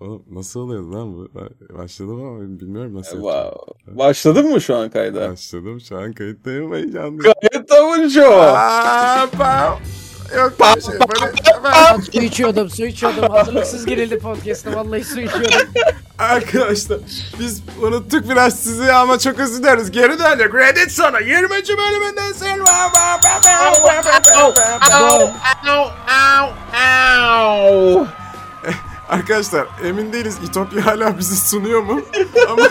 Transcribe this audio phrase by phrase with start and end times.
[0.00, 1.28] Oğlum nasıl oluyordu lan bu?
[1.78, 3.72] Başladım ama bilmiyorum nasıl Wow.
[3.86, 5.30] Başladın mı şu an kayda?
[5.32, 7.18] Başladım şu an kayıttayım heyecanlıyım.
[7.18, 8.32] Gayet avucu.
[8.32, 9.78] Aa, pam.
[10.36, 11.32] Yok bir şey böyle.
[11.64, 13.30] Ben su içiyordum, su içiyordum.
[13.30, 14.74] Hazırlıksız girildi podcast'a.
[14.76, 15.68] Vallahi su içiyordum.
[16.18, 16.98] Arkadaşlar
[17.38, 19.90] biz unuttuk biraz sizi ama çok özür dileriz.
[19.90, 20.54] Geri döndük.
[20.54, 21.48] Reddit sonra 20.
[21.50, 22.70] bölümünde Silva.
[29.10, 32.00] Arkadaşlar emin değiliz İtopya hala bizi sunuyor mu?
[32.50, 32.62] ama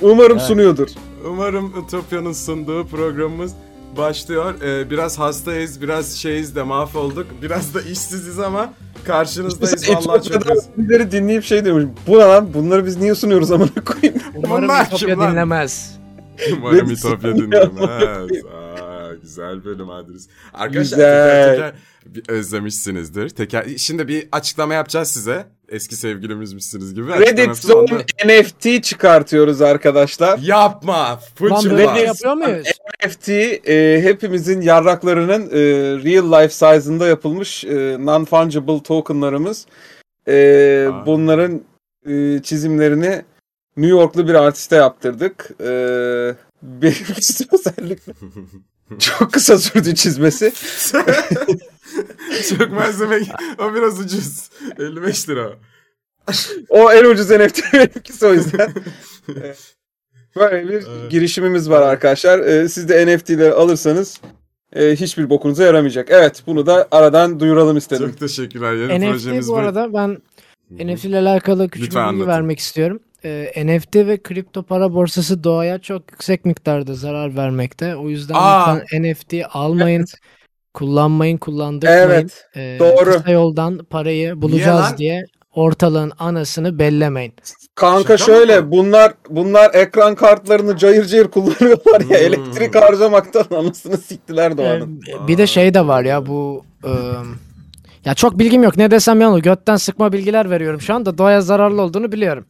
[0.00, 0.88] Umarım sunuyordur.
[1.30, 3.52] umarım İtopya'nın sunduğu programımız
[3.96, 4.54] başlıyor.
[4.62, 7.26] Ee, biraz hastayız, biraz şeyiz de mahvolduk.
[7.42, 8.72] Biraz da işsiziz ama
[9.04, 11.84] karşınızdayız vallahi çok öz- birileri dinleyip şey demiş.
[12.06, 12.54] Bu ne lan?
[12.54, 14.22] Bunları biz niye sunuyoruz amına koyayım?
[14.34, 15.32] Umarım Bunlar kim Ütopya lan?
[15.32, 15.98] dinlemez.
[16.58, 17.36] Umarım İtopya sunuyor.
[17.38, 17.90] dinlemez.
[17.90, 18.26] Aa,
[19.32, 20.28] güzel bölüm adres.
[20.54, 21.50] Arkadaşlar Güzel.
[21.50, 21.74] teker teker
[22.06, 23.28] bir özlemişsinizdir.
[23.28, 25.46] Teker, şimdi bir açıklama yapacağız size.
[25.68, 27.08] Eski sevgilimizmişsiniz gibi.
[27.12, 27.56] Reddit.
[27.56, 30.38] Zone NFT çıkartıyoruz arkadaşlar.
[30.38, 31.20] Yapma.
[31.38, 31.64] Çıplak.
[31.64, 32.66] böyle yapıyor muyuz?
[33.06, 35.60] NFT e, hepimizin yarraklarının e,
[36.04, 39.66] real life size'ında yapılmış e, non-fungible tokenlarımız.
[40.28, 41.06] E, Aa.
[41.06, 41.62] bunların
[42.06, 43.22] e, çizimlerini
[43.76, 45.50] New Yorklu bir artiste yaptırdık.
[45.60, 45.70] E,
[46.62, 48.12] benimkisi özellikle
[48.98, 50.52] çok kısa sürdü çizmesi.
[52.48, 53.18] Çok malzeme.
[53.58, 54.50] O biraz ucuz.
[54.78, 55.52] 55 lira.
[56.68, 58.74] O en ucuz NFT benimkisi o yüzden.
[60.36, 61.10] Böyle bir Evet.
[61.10, 62.38] girişimimiz var arkadaşlar.
[62.38, 64.20] E, siz de NFT'leri alırsanız
[64.72, 66.08] e, hiçbir bokunuza yaramayacak.
[66.10, 68.10] Evet bunu da aradan duyuralım istedim.
[68.10, 68.72] Çok teşekkürler.
[68.72, 70.18] Yeni NFT projemiz bu arada ben
[70.70, 72.30] NFT ile alakalı küçük Lütfen bir bilgi anlatın.
[72.30, 73.00] vermek istiyorum.
[73.24, 77.96] Ee, NFT ve kripto para borsası doğaya çok yüksek miktarda zarar vermekte.
[77.96, 78.74] O yüzden Aa!
[78.76, 80.04] lütfen NFT almayın.
[80.74, 82.00] Kullanmayın, kullandırmayın.
[82.10, 82.44] Evet.
[82.56, 83.04] Ee, doğru.
[83.12, 84.96] Kısa yoldan parayı bulacağız lan?
[84.98, 87.32] diye ortalığın anasını bellemeyin.
[87.74, 88.70] Kanka Şaka şöyle mı?
[88.70, 92.26] bunlar bunlar ekran kartlarını cayır cayır kullanıyorlar ya Hmm.
[92.26, 95.00] elektrik harcamaktan anasını siktiler doğanın.
[95.24, 97.14] Ee, bir de şey de var ya bu ıı,
[98.04, 98.76] ya çok bilgim yok.
[98.76, 99.42] Ne desem olur.
[99.42, 101.18] Götten sıkma bilgiler veriyorum şu anda.
[101.18, 102.46] Doğaya zararlı olduğunu biliyorum.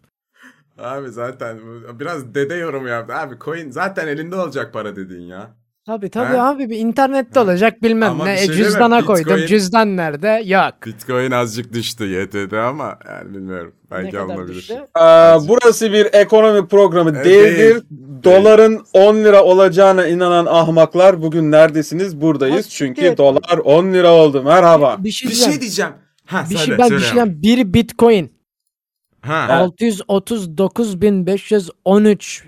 [0.82, 1.58] Abi zaten
[2.00, 3.14] biraz dede yorum yaptı.
[3.14, 5.50] Abi coin zaten elinde olacak para dedin ya.
[5.86, 6.48] Tabii tabii Ha?
[6.50, 8.30] abi bir internette olacak bilmem Ama ne.
[8.32, 8.54] bir E, şey mi?
[8.54, 9.32] cüzdana koydum.
[9.36, 10.42] Bitcoin- Cüzdan nerede?
[10.44, 10.74] Yok.
[10.86, 13.72] Bitcoin azıcık düştü YT'de ama yani bilmiyorum.
[13.90, 14.72] Belki alınabilir.
[14.94, 17.58] Aa, burası bir ekonomi programı Evet, değildir.
[17.58, 17.74] değil.
[18.24, 22.20] Doların 10 lira olacağına inanan ahmaklar bugün neredesiniz?
[22.20, 22.66] Buradayız.
[22.66, 23.16] Ha, Çünkü siktir.
[23.18, 24.42] dolar 10 lira oldu.
[24.42, 24.96] Merhaba.
[24.98, 25.52] Bir şey Bir diyeceğim.
[25.52, 25.92] şey diyeceğim.
[26.26, 27.42] Ha, bir söyle, şey ben söyle bir şey diyeceğim.
[27.42, 28.32] Bir bitcoin
[29.22, 29.66] Ha.
[29.78, 32.42] 639.513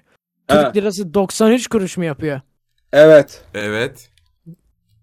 [0.48, 0.72] Türk Ha.
[0.74, 2.40] lirası 93 kuruş mu yapıyor?
[2.92, 3.42] Evet.
[3.54, 4.10] Evet.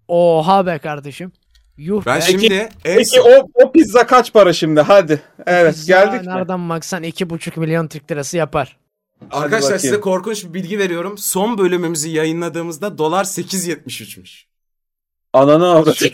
[0.07, 1.31] Oha be kardeşim.
[1.77, 2.21] Yuh Ben be.
[2.21, 2.53] şimdi
[2.85, 4.81] en Peki son- o, o pizza kaç para şimdi?
[4.81, 5.21] Hadi.
[5.45, 6.39] Evet Biz geldik ya mi?
[6.39, 8.77] Nereden baksan 2,5 milyon Türk lirası yapar.
[9.31, 11.17] Arkadaşlar size korkunç bir bilgi veriyorum.
[11.17, 14.43] Son bölümümüzü yayınladığımızda dolar 8.73'müş.
[15.33, 15.93] Ananı avradı.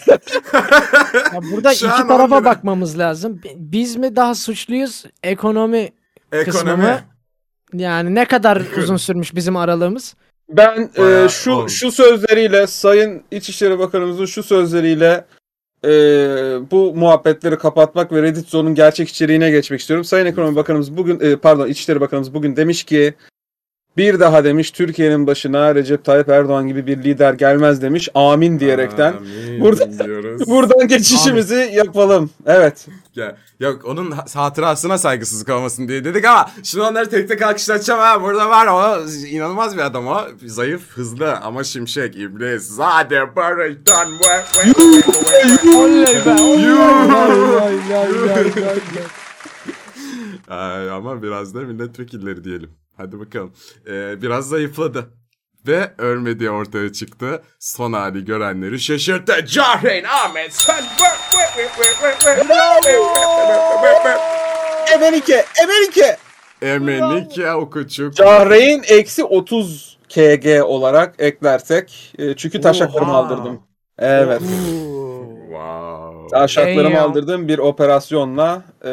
[1.34, 2.46] Ya burada Şu iki an tarafa lira.
[2.46, 3.42] bakmamız lazım.
[3.56, 5.04] Biz mi daha suçluyuz?
[5.24, 5.90] Ekonomi
[6.32, 6.84] kısmı Ekonomi.
[6.84, 7.00] mı?
[7.74, 10.16] Yani ne kadar uzun sürmüş bizim aralığımız?
[10.50, 11.74] Ben e, Bayağı şu olmuş.
[11.80, 15.26] şu sözleriyle Sayın İçişleri Bakanımızın şu sözleriyle
[15.86, 15.90] e,
[16.72, 20.04] bu muhabbetleri kapatmak ve Reddit Zone'un gerçek içeriğine geçmek istiyorum.
[20.04, 23.14] Sayın Ekonomi Bakanımız bugün e, pardon İçişleri Bakanımız bugün demiş ki
[23.98, 28.10] bir daha demiş Türkiye'nin başına Recep Tayyip Erdoğan gibi bir lider gelmez demiş.
[28.16, 29.14] Amin diyerekten.
[29.14, 30.48] Amin Burada- diyoruz.
[30.48, 32.30] Buradan geçişimizi yapalım.
[32.46, 32.88] Evet.
[33.16, 38.00] Ya, yok onun ha- hatırasına saygısızlık olmasın diye dedik ama şimdi onları tek tek alkışlatacağım
[38.00, 38.22] ha.
[38.22, 40.22] Burada var o inanılmaz bir adam o.
[40.46, 42.64] Zayıf, hızlı ama şimşek, iblis.
[42.64, 44.12] Zade barıştan.
[45.76, 46.36] Oley be.
[50.92, 52.70] Ama biraz da milletvekilleri diyelim.
[52.98, 53.54] Hadi bakalım.
[53.88, 55.10] Ee, biraz zayıfladı.
[55.68, 57.42] Ve ölmediği ortaya çıktı.
[57.60, 59.46] Son hali görenleri şaşırttı.
[59.46, 60.84] Cahreyn Ahmet sen.
[64.94, 66.18] Emenike, Emenike.
[66.62, 68.16] Emenike o küçük.
[68.16, 72.14] Cahreyn eksi 30 kg olarak eklersek.
[72.20, 73.18] e, çünkü taşaklarımı Oha.
[73.18, 73.62] aldırdım.
[74.00, 74.42] Evet.
[74.42, 75.97] Wow.
[76.32, 77.10] Taşaklarımı Damn.
[77.10, 78.88] aldırdığım bir operasyonla e,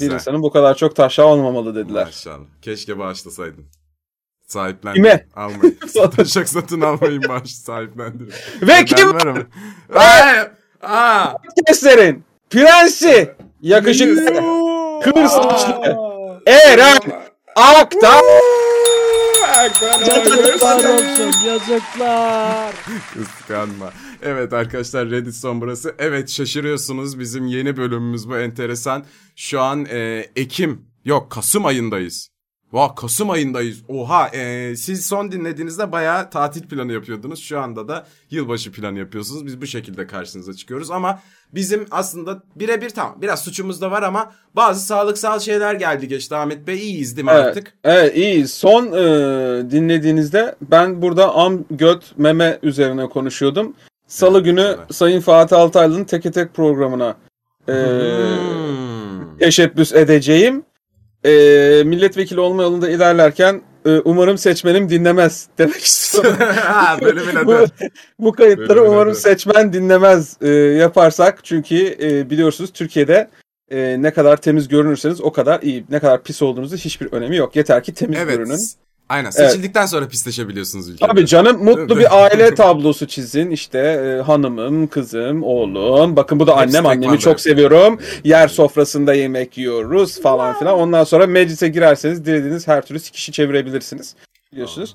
[0.00, 2.04] bir insanın bu kadar çok taşağı olmamalı dediler.
[2.04, 2.46] Maşallah.
[2.62, 3.64] Keşke bağışlasaydın.
[4.46, 5.02] Sahiplendirin.
[5.02, 5.26] Kime?
[5.36, 5.78] Almayın.
[6.16, 8.32] Taşak satın almayın bağış sahiplendirin.
[8.62, 9.48] Ve kim Ben varım.
[11.66, 14.24] Kesler'in prensi yakışıklı
[15.02, 15.96] kır saçlı
[16.46, 16.98] Eren
[17.56, 18.22] Aktan
[19.62, 22.74] Yazıklar olsun yazıklar.
[23.14, 23.92] Kıskanma.
[24.22, 25.94] Evet arkadaşlar Reddit son burası.
[25.98, 29.04] Evet şaşırıyorsunuz bizim yeni bölümümüz bu enteresan.
[29.36, 32.31] Şu an e, Ekim yok Kasım ayındayız.
[32.72, 33.82] Vah Kasım ayındayız.
[33.88, 37.38] Oha e, siz son dinlediğinizde bayağı tatil planı yapıyordunuz.
[37.40, 39.46] Şu anda da yılbaşı planı yapıyorsunuz.
[39.46, 41.18] Biz bu şekilde karşınıza çıkıyoruz ama
[41.54, 46.66] bizim aslında birebir tamam biraz suçumuz da var ama bazı sağlıksal şeyler geldi geçti Ahmet
[46.66, 46.76] Bey.
[46.78, 47.74] iyiyiz değil mi Evet, artık?
[47.84, 48.48] evet iyi.
[48.48, 53.74] Son e, dinlediğinizde ben burada am, göt, meme üzerine konuşuyordum.
[54.06, 54.94] Salı Evet, günü evet.
[54.94, 57.16] Sayın Fatih Altaylı'nın Teke Tek programına
[57.68, 59.38] e, Hmm.
[59.38, 60.64] teşebbüs edeceğim.
[61.24, 66.36] E, milletvekili olma yolunda ilerlerken e, umarım seçmenim dinlemez demek istiyorum.
[66.56, 67.70] ha, bölümün bu, adı.
[68.18, 69.18] bu kayıtları Bölümün umarım adı.
[69.18, 73.30] seçmen dinlemez e, yaparsak çünkü e, biliyorsunuz Türkiye'de
[73.70, 75.84] e, ne kadar temiz görünürseniz o kadar iyi.
[75.90, 77.56] Ne kadar pis olduğunuzun hiçbir önemi yok.
[77.56, 78.36] Yeter ki temiz Evet.
[78.36, 78.58] görünün.
[79.08, 79.30] Aynen.
[79.30, 81.08] Seçildikten sonra pisleşebiliyorsunuz ülkede.
[81.08, 83.50] Tabii canım mutlu bir aile tablosu çizin.
[83.50, 86.16] İşte e, hanımım, kızım, oğlum.
[86.16, 86.86] Bakın bu da annem.
[86.86, 88.00] Annemi çok seviyorum.
[88.24, 90.78] Yer sofrasında yemek yiyoruz falan filan.
[90.78, 94.14] Ondan sonra meclise girerseniz dilediğiniz her türlü kişi çevirebilirsiniz.
[94.52, 94.94] Biliyorsunuz.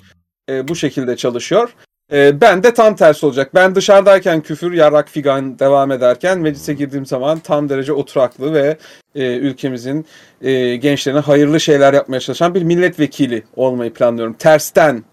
[0.50, 1.69] E, bu şekilde çalışıyor.
[2.12, 3.56] E, ben de tam tersi olacak.
[3.56, 8.77] Ben dışarıdayken küfür, yarrak, figan devam ederken meclise girdiğim zaman tam derece oturaklı ve
[9.15, 10.06] e, ülkemizin
[10.42, 14.33] e, gençlerine hayırlı şeyler yapmaya çalışan bir milletvekili olmayı planlıyorum.
[14.33, 15.04] Tersten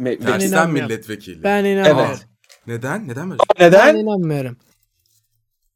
[0.00, 1.42] me- Tersten milletvekili.
[1.42, 2.06] Ben inanmıyorum.
[2.08, 2.26] Evet.
[2.66, 3.08] Neden?
[3.08, 3.40] Neden böyle?
[3.60, 3.96] Ben Neden?
[3.96, 4.56] inanmıyorum.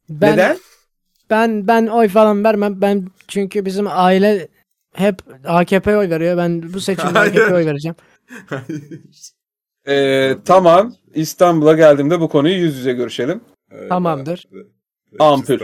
[0.09, 0.59] Ben, Neden?
[1.31, 2.81] Ben ben oy falan vermem.
[2.81, 4.49] Ben çünkü bizim aile
[4.95, 6.37] hep AKP oy veriyor.
[6.37, 7.33] Ben bu seçimde Hayır.
[7.33, 7.97] AKP oy vereceğim.
[9.89, 10.95] Ee, tamam.
[11.15, 13.41] İstanbul'a geldiğimde bu konuyu yüz yüze görüşelim.
[13.89, 14.49] Tamamdır.
[15.19, 15.61] Ampul.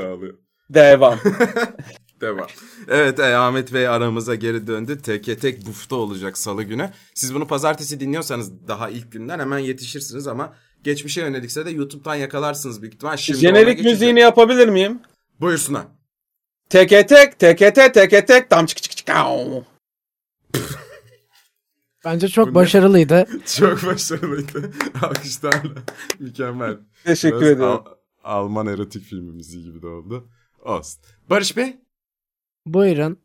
[0.71, 1.19] Devam.
[2.21, 2.47] Devam.
[2.89, 5.03] Evet e, Ahmet Bey aramıza geri döndü.
[5.03, 6.91] Tek tek bufta olacak salı günü.
[7.15, 10.55] Siz bunu pazartesi dinliyorsanız daha ilk günden hemen yetişirsiniz ama
[10.85, 13.17] geçmişe yönelikse de YouTube'dan yakalarsınız büyük ihtimal.
[13.17, 15.01] Şimdi Jenerik müziğini yapabilir miyim?
[15.41, 15.83] Buyursunlar.
[16.71, 19.09] Teke tek, teke tek, teke tek, tam çık çık çık.
[22.13, 22.55] Bence Bu çok ne?
[22.55, 23.27] başarılıydı.
[23.59, 24.71] Çok başarılıydı.
[25.03, 25.71] Alkışlarla.
[26.19, 26.77] Mükemmel.
[27.05, 27.83] Teşekkür Biraz ediyorum.
[28.25, 30.29] Al- Alman erotik filmi müziği gibi de oldu.
[30.65, 31.01] Olsun.
[31.31, 31.77] Barış Bey?
[32.67, 33.19] Buyurun.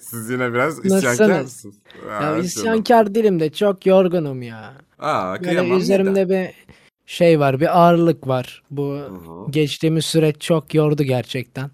[0.00, 1.04] Siz yine biraz Nasılsınız?
[1.04, 1.76] isyankar mısınız?
[2.08, 4.74] Ya Aa, isyankar değilim de çok yorgunum ya.
[4.98, 5.78] Aa, Böyle kıyamam.
[5.78, 6.28] üzerimde Neden?
[6.46, 6.54] bir
[7.06, 8.62] şey var, bir ağırlık var.
[8.70, 9.50] Bu Hı hı.
[9.50, 11.70] geçtiğimiz süreç çok yordu gerçekten.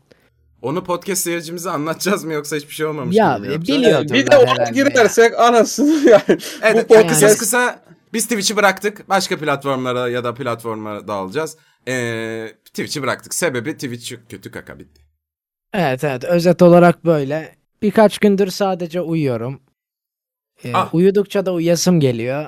[0.64, 3.78] Onu podcast seyircimize anlatacağız mı yoksa hiçbir şey olmamış Ya, gibi mi yapacağız?
[3.80, 4.84] biliyor- Bir de ona herhalde ya.
[4.88, 6.38] girersek anasını yani.
[6.62, 7.80] Evet, bu yani podcast kısa kısa
[8.12, 9.08] biz Twitch'i bıraktık.
[9.08, 11.56] Başka platformlara ya da platformlara dağılacağız.
[11.88, 13.34] Ee, Twitch'i bıraktık.
[13.34, 15.02] Sebebi Twitch kötü kaka bitti.
[15.74, 17.56] Evet evet özet olarak böyle.
[17.82, 19.60] Birkaç gündür sadece uyuyorum.
[20.64, 20.94] Ee, Ah.
[20.94, 22.46] Uyudukça da uyasım geliyor.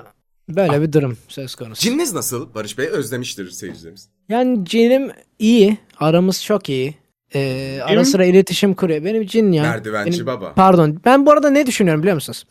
[0.48, 1.82] Böyle bir durum söz konusu.
[1.82, 2.86] Cininiz nasıl Barış Bey?
[2.86, 4.08] Özlemiştir seyircilerimiz.
[4.28, 5.78] Yani cinim iyi.
[6.00, 6.94] Aramız çok iyi.
[7.34, 9.04] Ee, ara sıra iletişim kuruyor.
[9.04, 9.62] Benim cin ya.
[9.62, 10.52] Merdivenci benim- baba.
[10.54, 11.00] Pardon.
[11.04, 12.44] Ben bu arada ne düşünüyorum biliyor musunuz?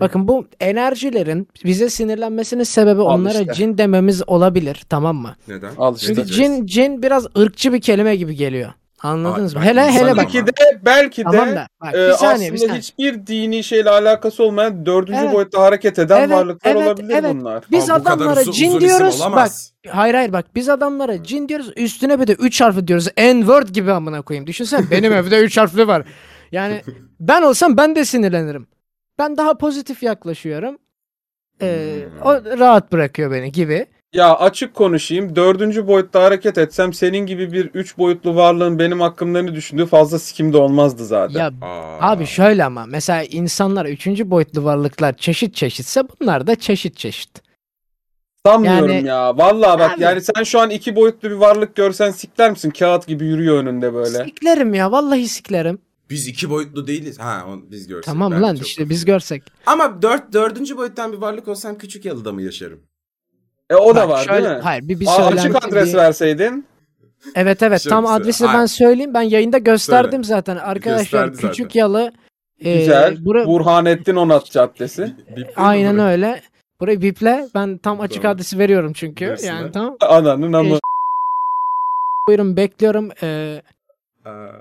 [0.00, 3.52] Bakın bu enerjilerin bize sinirlenmesinin sebebi onlara işte.
[3.54, 4.82] cin dememiz olabilir.
[4.88, 5.36] Tamam mı?
[5.48, 5.70] Neden?
[5.78, 6.06] Al işte.
[6.14, 8.72] Çünkü cin cin biraz ırkçı bir kelime gibi geliyor.
[9.02, 9.64] Anladınız Aa, mı?
[9.64, 10.16] bak, Hele hele bak.
[10.16, 10.52] Belki de
[10.84, 12.78] belki Tamam de da bak, e, bir saniye bir aslında saniye.
[12.80, 15.32] hiçbir dini şeyle alakası olmayan dördüncü Evet.
[15.34, 17.34] boyutta hareket eden Evet, varlıklar evet, olabilir evet.
[17.34, 17.64] bunlar.
[17.70, 19.20] Biz bu kadar adamlara uzun- cin uzun diyoruz.
[19.20, 19.72] Bak olamaz.
[19.88, 21.72] hayır hayır bak biz adamlara cin diyoruz.
[21.76, 23.08] Üstüne bir de 3 harfli diyoruz.
[23.18, 24.46] N-word gibi amına koyayım.
[24.46, 26.02] Düşünsene benim evde 3 harfli var.
[26.52, 26.82] Yani
[27.20, 28.66] ben olsam ben de sinirlenirim.
[29.18, 30.78] Ben daha pozitif yaklaşıyorum.
[31.62, 32.22] Ee, Hmm.
[32.26, 33.86] o rahat bırakıyor beni gibi.
[34.14, 35.36] Ya açık konuşayım.
[35.36, 40.18] Dördüncü boyutta hareket etsem senin gibi bir üç boyutlu varlığın benim hakkımda ne düşündüğü fazla
[40.18, 41.40] sikimde olmazdı zaten.
[41.40, 42.10] Ya Aa.
[42.10, 47.42] abi şöyle ama mesela insanlar üçüncü boyutlu varlıklar çeşit çeşitse bunlar da çeşit çeşit.
[48.46, 49.38] Sanmıyorum yani- ya.
[49.38, 52.70] Vallahi bak Abi- yani sen şu an iki boyutlu bir varlık görsen sikler misin?
[52.70, 54.24] Kağıt gibi yürüyor önünde böyle.
[54.24, 55.78] Siklerim ya vallahi siklerim.
[56.10, 57.18] Biz iki boyutlu değiliz.
[57.18, 58.04] Ha onu biz görsek.
[58.04, 59.42] Tamam lan işte biz görsek.
[59.66, 62.80] Ama dört, dördüncü boyuttan bir varlık olsam küçük yalıda mı yaşarım?
[63.72, 64.62] E o da Bak var şöyle- değil mi?
[64.62, 66.66] Hayır bir, bir açık adres bir- verseydin.
[67.34, 68.16] Evet evet Çok tam güzel.
[68.16, 69.14] adresi ben söyleyeyim.
[69.14, 70.36] Ben yayında gösterdim Söyle.
[70.36, 70.56] zaten.
[70.56, 71.80] Arkadaşlar Gösterdi küçük zaten.
[71.80, 72.12] yalı.
[72.60, 73.14] e, Güzel.
[73.24, 75.12] bura- Burhanettin Onat Caddesi.
[75.36, 76.08] Bipli aynen burası?
[76.08, 76.40] öyle.
[76.80, 77.48] Burayı biple.
[77.54, 78.34] Ben tam açık Tamam.
[78.36, 79.28] adresi veriyorum çünkü.
[79.28, 79.52] Versinler.
[79.54, 79.96] Yani tamam.
[80.00, 80.74] Ananın amı.
[80.76, 80.78] E,
[82.28, 83.08] Buyurun bekliyorum.
[83.22, 83.62] E,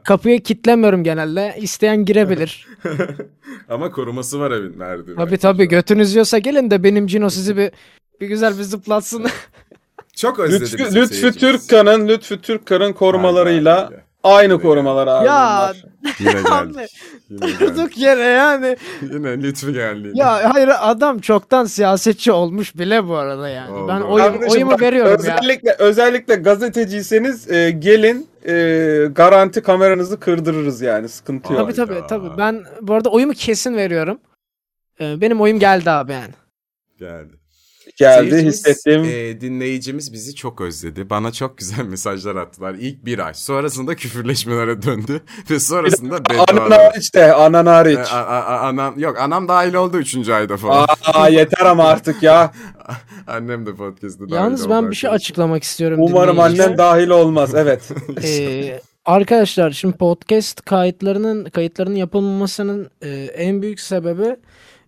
[0.03, 1.55] kapıyı kitlemiyorum genelde.
[1.57, 2.67] İsteyen girebilir.
[3.69, 5.11] Ama koruması var evin verdi.
[5.17, 7.71] tabii tabii götünüz yiyorsa gelin de benim Cino sizi bir
[8.21, 9.25] bir güzel bir zıplatsın.
[10.15, 11.31] Çok özledi Lütfü, Lütfü.
[11.31, 13.89] Türkkan'ın Lütfü Türkkan'ın korumalarıyla
[14.23, 15.27] Aynen Aynı korumalar abi.
[15.27, 15.73] Ya.
[16.19, 16.29] Yine.
[16.29, 17.59] Yine geldik.
[17.59, 18.77] durduk yere yani.
[19.01, 20.11] Yine lütfü geldi.
[20.13, 23.71] Ya hayır adam çoktan siyasetçi olmuş bile bu arada yani.
[23.71, 23.87] Oldu.
[23.87, 25.17] Ben oyum, Kardeşim oyumu bak, veriyorum ya.
[25.17, 28.53] özellikle, Özellikle gazeteciyseniz e, gelin e,
[29.11, 31.61] garanti kameranızı kırdırırız yani sıkıntı yok.
[31.61, 32.37] Tabii tabii tabii.
[32.37, 34.19] Ben bu arada oyumu kesin veriyorum.
[35.01, 36.33] Ee, Benim oyum geldi abi yani.
[36.99, 37.40] Geldi.
[38.01, 39.03] Geldi Seyircimiz, hissettiğim.
[39.03, 41.09] e, dinleyicimiz bizi çok özledi.
[41.09, 42.73] Bana çok güzel mesajlar attılar.
[42.73, 43.33] İlk bir ay.
[43.33, 45.21] Sonrasında küfürleşmelere döndü.
[45.49, 46.15] Ve sonrasında
[46.49, 47.97] Anan hariç de anan hariç.
[47.97, 50.87] E, a- a- anam, yok anam dahil oldu üçüncü ayda falan.
[51.13, 52.51] Aa yeter ama artık ya.
[53.27, 55.15] Annem de podcast'ta dahil Yalnız ben bir şey arkadaşlar.
[55.25, 55.99] açıklamak istiyorum.
[56.01, 57.55] Umarım annen dahil olmaz.
[57.55, 57.81] Evet.
[58.23, 64.35] Ee, arkadaşlar şimdi podcast kayıtlarının kayıtlarının yapılmamasının e, en büyük sebebi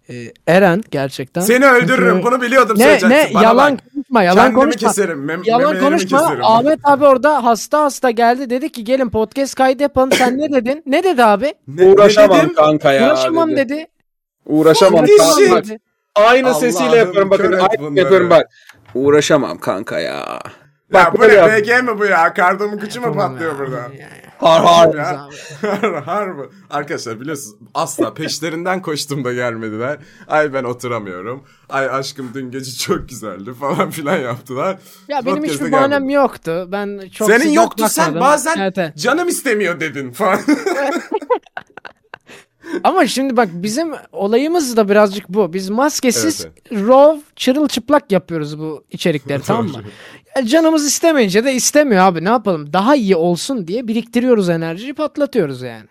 [0.10, 0.13] e,
[0.48, 1.41] Eren gerçekten.
[1.41, 2.15] Seni öldürürüm.
[2.15, 3.10] Çünkü- Bunu biliyordum Ne söyleyeceksin.
[3.10, 3.79] ne Bana yalan bak.
[3.93, 4.88] konuşma yalan Kendimi konuşma.
[4.88, 5.25] keserim.
[5.29, 6.19] Mem- Yalan konuşma.
[6.19, 6.43] keserim.
[6.45, 10.12] Ahmet abi orada hasta hasta geldi dedi ki gelin podcast kaydı yapalım.
[10.12, 10.83] Sen ne dedin?
[10.86, 11.53] Ne dedi abi?
[11.67, 12.55] Ne- Uğraşamam ne dedim?
[12.55, 13.07] kanka ya.
[13.07, 13.57] Uğraşamam dedi.
[13.69, 13.88] dedi.
[14.45, 15.62] Uğraşamam kanka.
[16.15, 17.51] Aynı Allah'ım, sesiyle yapıyorum bakın.
[17.53, 18.48] Aynı yapıyorum bak.
[18.95, 20.39] Uğraşamam kanka ya.
[20.94, 21.64] Ya Bak bu böyle ne.
[21.64, 22.34] BG mi bu ya?
[22.34, 23.92] Kardomu kıçı mı patlıyor burada?
[24.38, 24.96] Har har.
[24.96, 25.28] Ya.
[25.82, 26.42] Har Harbi.
[26.70, 29.98] Arkadaşlar biliyorsunuz asla peşlerinden koştum da gelmediler.
[30.28, 31.44] Ay ben oturamıyorum.
[31.70, 34.78] Ay aşkım dün gece çok güzeldi falan filan yaptılar.
[35.08, 36.68] Ya benim Podcast'a hiçbir bahanem yoktu.
[36.72, 38.98] Ben çok Senin yoktu sen bazen Evet, evet.
[38.98, 40.40] canım istemiyor dedin falan.
[42.84, 45.53] Ama şimdi bak bizim olayımız da birazcık bu.
[45.53, 49.84] Biz maskesiz Evet, raw çırılçıplak yapıyoruz bu içerikleri tamam mı?
[50.36, 52.74] Ya canımız istemeyince de istemiyor abi ne yapalım?
[52.74, 55.86] Daha iyi olsun diye biriktiriyoruz enerjiyi patlatıyoruz yani.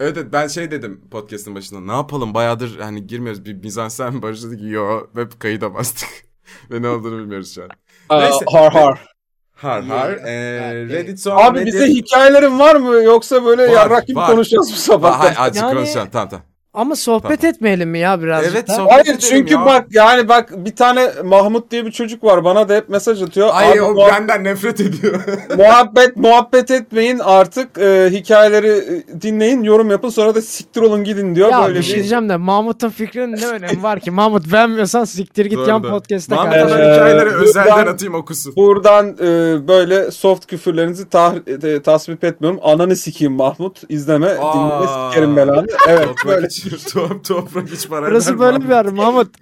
[0.00, 1.80] evet evet, ben şey dedim podcast'ın başında.
[1.80, 6.08] Ne yapalım bayağıdır hani girmiyoruz bir mizansen Barış dedi ki yo web kayıda bastık.
[6.70, 7.68] Ve ne olduğunu bilmiyoruz şu an.
[8.10, 8.44] Neyse.
[8.52, 9.17] har har.
[9.58, 10.10] Har har.
[10.10, 10.74] Ee.
[10.88, 14.30] Reddit son Abi bize hikayelerin var mı yoksa böyle Var, yarrak gibi var.
[14.30, 15.20] konuşacağız bu sabah?
[15.20, 16.44] Hayır azıcık Yani- konuşalım tamam tamam.
[16.78, 19.64] Ama sohbet etmeyelim mi ya birazcık Evet, sohbet- Hayır çünkü ya.
[19.66, 23.48] bak yani bak bir tane Mahmut diye bir çocuk var bana da hep mesaj atıyor.
[23.52, 25.20] Ay Abi o muha- benden nefret ediyor.
[25.58, 31.34] muhabbet muhabbet etmeyin artık e, hikayeleri e, dinleyin yorum yapın sonra da siktir olun gidin
[31.34, 31.50] diyor.
[31.50, 34.10] Ya böyle bir şey diyeceğim de Mahmut'un fikrinin ne önemi var ki?
[34.10, 35.90] Mahmut beğenmiyorsan siktir git Doğru yan da.
[35.90, 36.78] podcast'e Mahmut kardeşim.
[36.78, 38.56] hemen Ee, hikayeleri buradan- özelden atayım okusun.
[38.56, 42.60] Buradan e, böyle soft küfürlerinizi tah- e, tasvip etmiyorum.
[42.62, 43.80] Ananı sikeyim Mahmut.
[43.88, 44.54] İzleme, Aa.
[44.54, 45.66] dinleme, sikerim belanı.
[45.88, 46.48] Evet böyle.
[46.92, 49.34] top, toprak iç para Burası böyle bir yer Mahmut.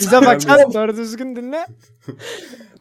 [0.00, 1.66] Bize baksana doğru düzgün dinle.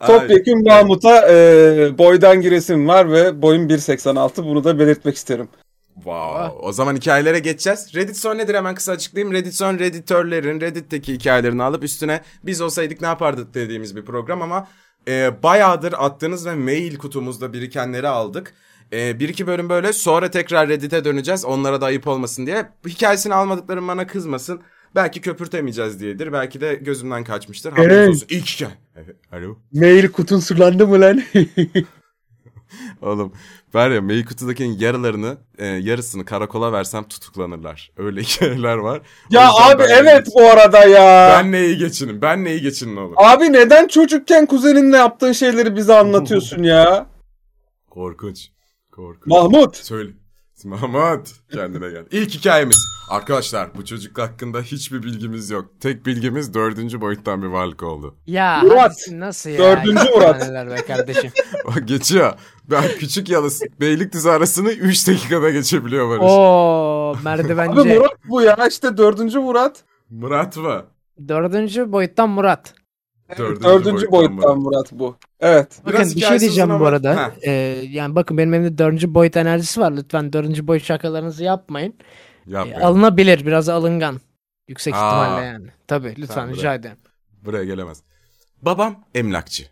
[0.08, 5.48] Topyekun Mahmut'a e, boydan giresim var ve boyum 1.86 bunu da belirtmek isterim.
[5.96, 6.68] Wow.
[6.68, 7.96] O zaman hikayelere geçeceğiz.
[7.96, 9.34] Reddit son nedir hemen kısa açıklayayım.
[9.34, 14.68] Reddit son Redditörlerin Reddit'teki hikayelerini alıp üstüne biz olsaydık ne yapardık dediğimiz bir program ama
[15.08, 18.54] e, bayağıdır attığınız ve mail kutumuzda birikenleri aldık.
[18.94, 22.70] E, bir iki bölüm böyle sonra tekrar Reddit'e döneceğiz onlara da ayıp olmasın diye.
[22.88, 24.62] Hikayesini almadıklarım bana kızmasın.
[24.96, 26.34] Belki köpürtemeyeceğiz diyedir.
[26.34, 27.72] Belki de gözümden kaçmıştır.
[27.72, 28.10] Haberiniz Evet.
[28.10, 28.28] olsun.
[28.30, 28.72] İlk hikaye.
[28.96, 29.58] Evet, Alo.
[29.74, 31.24] Mail kutun sırlandı mı lan?
[33.02, 33.34] Oğlum
[33.74, 37.92] var ya mail kutudakinin yarılarını e, yarısını karakola versem tutuklanırlar.
[37.98, 39.02] Öyle hikayeler var.
[39.30, 41.30] Ya abi evet bu arada ya.
[41.38, 42.22] Ben neyi geçinin?
[42.22, 43.14] Ben neyi geçinin oğlum?
[43.18, 47.06] Abi neden çocukken kuzeninle yaptığın şeyleri bize anlatıyorsun ya?
[47.90, 48.50] Korkunç.
[48.92, 49.28] Korkunç.
[49.28, 49.76] Mahmut.
[49.76, 50.12] Söyle.
[50.66, 52.06] Mahmut kendine gel.
[52.12, 52.78] İlk hikayemiz.
[53.10, 55.66] Arkadaşlar bu çocuk hakkında hiçbir bilgimiz yok.
[55.80, 58.16] Tek bilgimiz dördüncü boyuttan bir varlık oldu.
[58.28, 58.96] Ya Murat.
[59.12, 59.58] nasıl ya?
[59.60, 60.42] Dördüncü Murat.
[60.48, 61.32] Neler be kardeşim.
[61.66, 62.34] Bak geçiyor.
[62.70, 66.24] Ben küçük yalısı Beylikdüzü arasını 3 dakikada geçebiliyor Barış.
[66.32, 67.96] Oo Abi merdivenci.
[67.96, 69.84] Murat bu ya işte dördüncü Murat.
[70.10, 70.86] Murat mı?
[71.28, 72.74] Dördüncü boyuttan Murat.
[73.38, 75.16] Dördüncü, Dördüncü boyuttan Murat bu.
[75.40, 75.80] Evet.
[75.86, 77.32] Bakın Biraz bir şey diyeceğim bu arada.
[77.42, 77.52] Ee,
[77.90, 79.92] yani bakın benim elimde dördüncü boyut enerjisi var.
[79.92, 81.94] Lütfen dördüncü boyut şakalarınızı yapmayın.
[82.48, 82.80] Ee, Yapmayın.
[82.82, 84.20] alınabilir biraz alıngan.
[84.68, 84.98] Yüksek Aa.
[84.98, 85.68] ihtimalle yani.
[85.88, 86.80] Tabii lütfen Tamam, rica bırak.
[86.80, 86.98] ederim.
[87.46, 88.02] Buraya gelemez.
[88.62, 89.64] Babam emlakçı.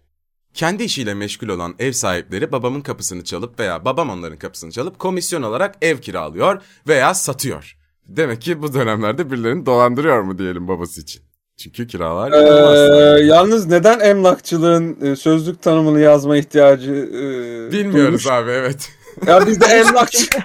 [0.54, 5.42] Kendi işiyle meşgul olan ev sahipleri babamın kapısını çalıp veya babam onların kapısını çalıp komisyon
[5.42, 7.78] olarak ev kiralıyor veya satıyor.
[8.08, 11.22] Demek ki bu dönemlerde birilerini dolandırıyor mu diyelim babası için.
[11.60, 18.28] Çünkü kiralar Ee, yalnız neden emlakçılığın e, sözlük tanımını yazma ihtiyacı e, Bilmiyoruz duymuş?
[18.28, 18.90] abi evet.
[19.28, 20.32] Ya biz de emlakçı.
[20.32, 20.40] de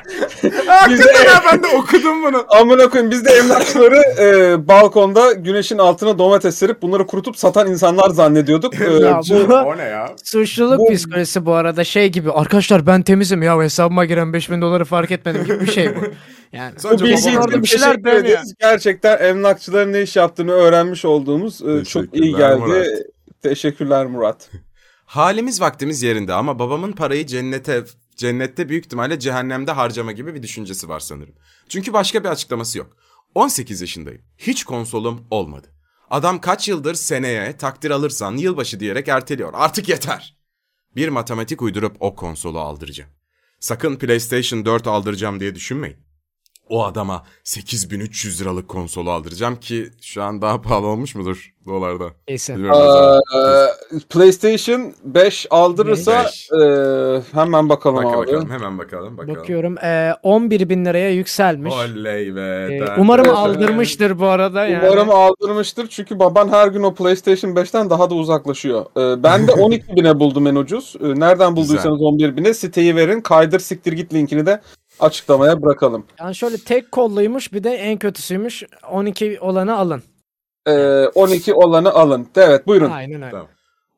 [0.66, 2.46] Hakikaten ya ben de okudum bunu.
[2.48, 8.10] amına koyayım biz de emlakçıları e, balkonda güneşin altına domates serip bunları kurutup satan insanlar
[8.10, 8.74] zannediyorduk.
[8.80, 10.10] E, Ya bu- bu- o ne ya?
[10.24, 12.30] Suçluluk Bu- psikolojisi bu arada şey gibi.
[12.32, 16.00] Arkadaşlar ben temizim ya hesabıma giren 5000 doları fark etmedim gibi bir şey bu.
[16.52, 18.54] Yani Sadece bu bilgi babam için bir şeyler ederiz.
[18.60, 22.58] Gerçekten emlakçıların ne iş yaptığını öğrenmiş olduğumuz e, çok iyi geldi.
[22.60, 22.86] Murat.
[23.42, 24.50] Teşekkürler Murat.
[25.06, 27.82] Halimiz vaktimiz yerinde ama babamın parayı cennete
[28.16, 31.34] Cennette büyük ihtimalle cehennemde harcama gibi bir düşüncesi var sanırım.
[31.68, 32.96] Çünkü başka bir açıklaması yok.
[33.34, 34.22] 18 yaşındayım.
[34.38, 35.68] Hiç konsolum olmadı.
[36.10, 39.52] Adam kaç yıldır seneye takdir alırsan yılbaşı diyerek erteliyor.
[39.54, 40.38] Artık yeter.
[40.96, 43.10] Bir matematik uydurup o konsolu aldıracağım.
[43.60, 45.96] Sakın PlayStation 4 aldıracağım diye düşünmeyin.
[46.68, 52.04] O adama 8300 liralık konsolu aldıracağım ki şu an daha pahalı olmuş mudur dolarda?
[52.28, 53.20] Ne zaman.
[53.36, 56.50] Ee, PlayStation 5 aldırırsa Beş.
[56.52, 58.26] e, hemen bakalım Bak abi.
[58.26, 59.36] bakalım hemen bakalım bakalım.
[59.36, 61.74] Bakıyorum ee, 11 bin liraya yükselmiş.
[61.74, 62.80] Oley be.
[62.80, 64.66] Da- umarım Evet, aldırmıştır bu arada.
[64.66, 64.88] Yani.
[64.88, 68.86] Umarım aldırmıştır çünkü baban her gün o PlayStation 5'ten daha da uzaklaşıyor.
[68.96, 70.94] Ee, ben de 12 bine buldum en ucuz.
[71.00, 73.20] Ee, nereden bulduysanız 11 bine siteyi verin.
[73.20, 74.60] Kaydır siktir git linkini de
[75.00, 76.06] açıklamaya bırakalım.
[76.20, 80.02] Yani şöyle tek kolluymuş bir de en kötüsüymüş 12 olanı alın.
[80.66, 82.28] Ee, 12 olanı alın.
[82.36, 82.90] Evet buyurun.
[82.90, 83.30] Aynen öyle.
[83.30, 83.48] Tamam.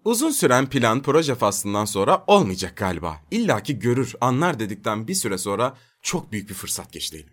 [0.05, 3.17] Uzun süren plan proje faslından sonra olmayacak galiba.
[3.31, 7.33] İlla ki görür, anlar dedikten bir süre sonra çok büyük bir fırsat geçti elime.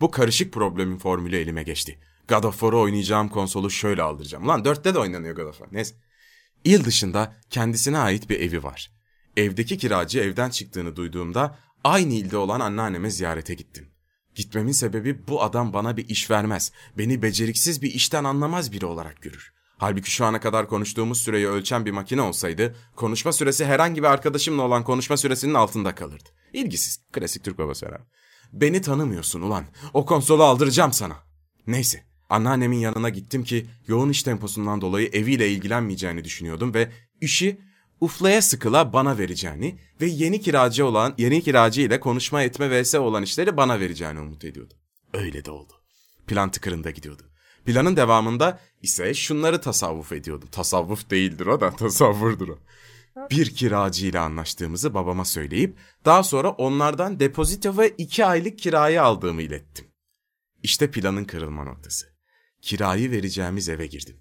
[0.00, 1.98] Bu karışık problemin formülü elime geçti.
[2.28, 4.48] God of War'u oynayacağım konsolu şöyle aldıracağım.
[4.48, 5.68] Lan 4'te de oynanıyor God of War.
[5.72, 5.94] Neyse.
[6.64, 8.90] İl dışında kendisine ait bir evi var.
[9.36, 13.88] Evdeki kiracı evden çıktığını duyduğumda aynı ilde olan anneanneme ziyarete gittim.
[14.34, 16.72] Gitmemin sebebi bu adam bana bir iş vermez.
[16.98, 19.52] Beni beceriksiz bir işten anlamaz biri olarak görür.
[19.78, 24.62] Halbuki şu ana kadar konuştuğumuz süreyi ölçen bir makine olsaydı, konuşma süresi herhangi bir arkadaşımla
[24.62, 26.28] olan konuşma süresinin altında kalırdı.
[26.52, 27.00] İlgisiz.
[27.12, 28.04] Klasik Türk babası herhalde.
[28.52, 29.64] Beni tanımıyorsun ulan.
[29.94, 31.16] O konsolu aldıracağım sana.
[31.66, 32.04] Neyse.
[32.30, 37.60] Anneannemin yanına gittim ki yoğun iş temposundan dolayı eviyle ilgilenmeyeceğini düşünüyordum ve işi
[38.02, 43.22] uflaya sıkıla bana vereceğini ve yeni kiracı olan yeni kiracı ile konuşma etme vs olan
[43.22, 44.76] işleri bana vereceğini umut ediyordum.
[45.14, 45.72] Öyle de oldu.
[46.26, 47.22] Plan tıkırında gidiyordu.
[47.66, 50.48] Planın devamında ise şunları tasavvuf ediyordum.
[50.52, 52.58] Tasavvuf değildir o da tasavvurdur o.
[53.30, 59.42] Bir kiracı ile anlaştığımızı babama söyleyip daha sonra onlardan depozito ve iki aylık kirayı aldığımı
[59.42, 59.86] ilettim.
[60.62, 62.06] İşte planın kırılma noktası.
[62.60, 64.16] Kirayı vereceğimiz eve girdim.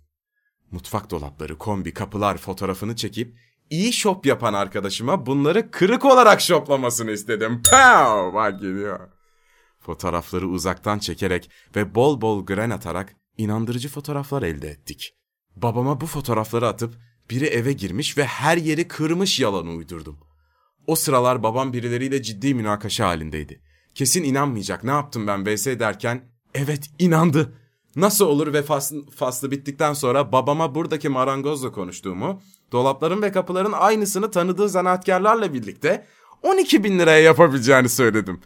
[0.72, 3.38] Mutfak dolapları, kombi, kapılar fotoğrafını çekip
[3.72, 7.62] iyi şop yapan arkadaşıma bunları kırık olarak şoplamasını istedim.
[7.64, 8.34] Pow!
[8.34, 9.00] Bak geliyor.
[9.80, 15.14] Fotoğrafları uzaktan çekerek ve bol bol gren atarak inandırıcı fotoğraflar elde ettik.
[15.56, 16.98] Babama bu fotoğrafları atıp
[17.30, 20.20] biri eve girmiş ve her yeri kırmış yalanı uydurdum.
[20.88, 23.62] O sıralar babam birileriyle ciddi münakaşa halindeydi.
[23.96, 27.54] Kesin inanmayacak ne yaptım ben vs derken evet inandı.
[27.96, 34.32] Nasıl olur ve faslı, faslı bittikten sonra babama buradaki marangozla konuştuğumu, dolapların ve kapıların aynısını
[34.32, 36.06] tanıdığı zanaatkarlarla birlikte
[36.44, 38.42] 12 bin liraya yapabileceğini söyledim.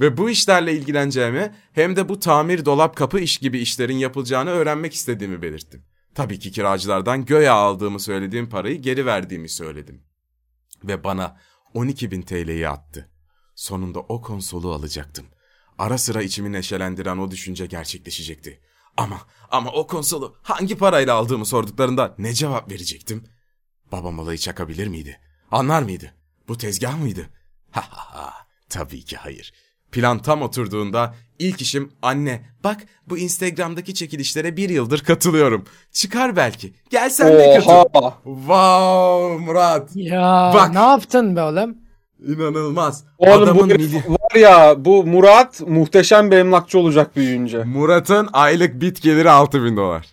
[0.00, 4.94] Ve bu işlerle ilgileneceğimi hem de bu tamir dolap kapı iş gibi işlerin yapılacağını öğrenmek
[4.94, 5.84] istediğimi belirttim.
[6.14, 10.02] Tabii ki kiracılardan göğe aldığımı söylediğim parayı geri verdiğimi söyledim.
[10.84, 11.36] Ve bana
[11.74, 13.10] 12 bin TL'yi attı.
[13.54, 15.26] Sonunda o konsolu alacaktım.
[15.78, 18.60] Ara sıra içimi neşelendiren o düşünce gerçekleşecekti.
[18.96, 23.24] Ama ama o konsolu hangi parayla aldığımı sorduklarında ne cevap verecektim?
[23.92, 25.18] Babam olayı çakabilir miydi?
[25.50, 26.14] Anlar mıydı?
[26.48, 27.26] Bu tezgah mıydı?
[27.70, 28.32] Ha ha ha.
[28.68, 29.52] Tabii ki hayır.
[29.92, 32.76] Plan tam oturduğunda ilk işim anne bak
[33.08, 35.64] bu Instagram'daki çekilişlere bir yıldır katılıyorum.
[35.92, 36.74] Çıkar belki.
[36.90, 38.10] Gel sen de katıl.
[38.24, 39.90] Wow Murat.
[39.94, 40.72] Ya Bak.
[40.72, 41.76] ne yaptın be oğlum?
[42.26, 43.04] İnanılmaz.
[43.18, 47.64] Oğlum bu Adamın herif mili- var ya bu Murat muhteşem bir emlakçı olacak büyüyünce.
[47.64, 50.06] Murat'ın aylık bit geliri 6000 dolar.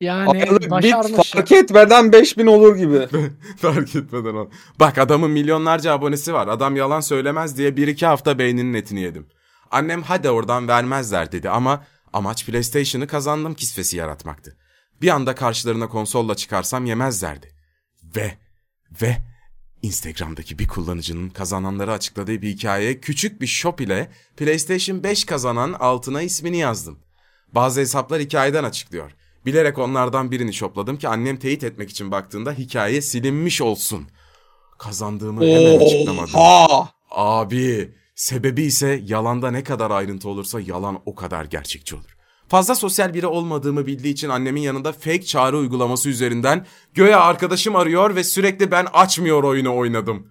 [0.00, 1.30] Yani Aylık bit başarmış.
[1.30, 3.08] fark etmeden 5000 olur gibi.
[3.56, 4.50] Fark etmeden o.
[4.80, 6.48] Bak adamın milyonlarca abonesi var.
[6.48, 9.26] Adam yalan söylemez diye bir iki hafta beyninin etini yedim.
[9.70, 14.56] Annem hadi oradan vermezler dedi ama amaç PlayStation'ı kazandım kisvesi yaratmaktı.
[15.02, 17.52] Bir anda karşılarına konsolla çıkarsam yemezlerdi.
[18.16, 18.34] Ve
[19.02, 19.16] ve
[19.82, 26.22] Instagram'daki bir kullanıcının kazananları açıkladığı bir hikayeye küçük bir shop ile PlayStation 5 kazanan altına
[26.22, 26.98] ismini yazdım.
[27.52, 29.10] Bazı hesaplar hikayeden açıklıyor.
[29.46, 34.08] Bilerek onlardan birini shopladım ki annem teyit etmek için baktığında hikaye silinmiş olsun.
[34.78, 36.34] Kazandığımı hemen açıklamadım.
[36.34, 36.88] Oha.
[37.10, 42.16] Abi sebebi ise yalanda ne kadar ayrıntı olursa yalan o kadar gerçekçi olur.
[42.48, 48.16] Fazla sosyal biri olmadığımı bildiği için annemin yanında fake çağrı uygulaması üzerinden göğe arkadaşım arıyor
[48.16, 50.26] ve sürekli ben açmıyor oyunu oynadım.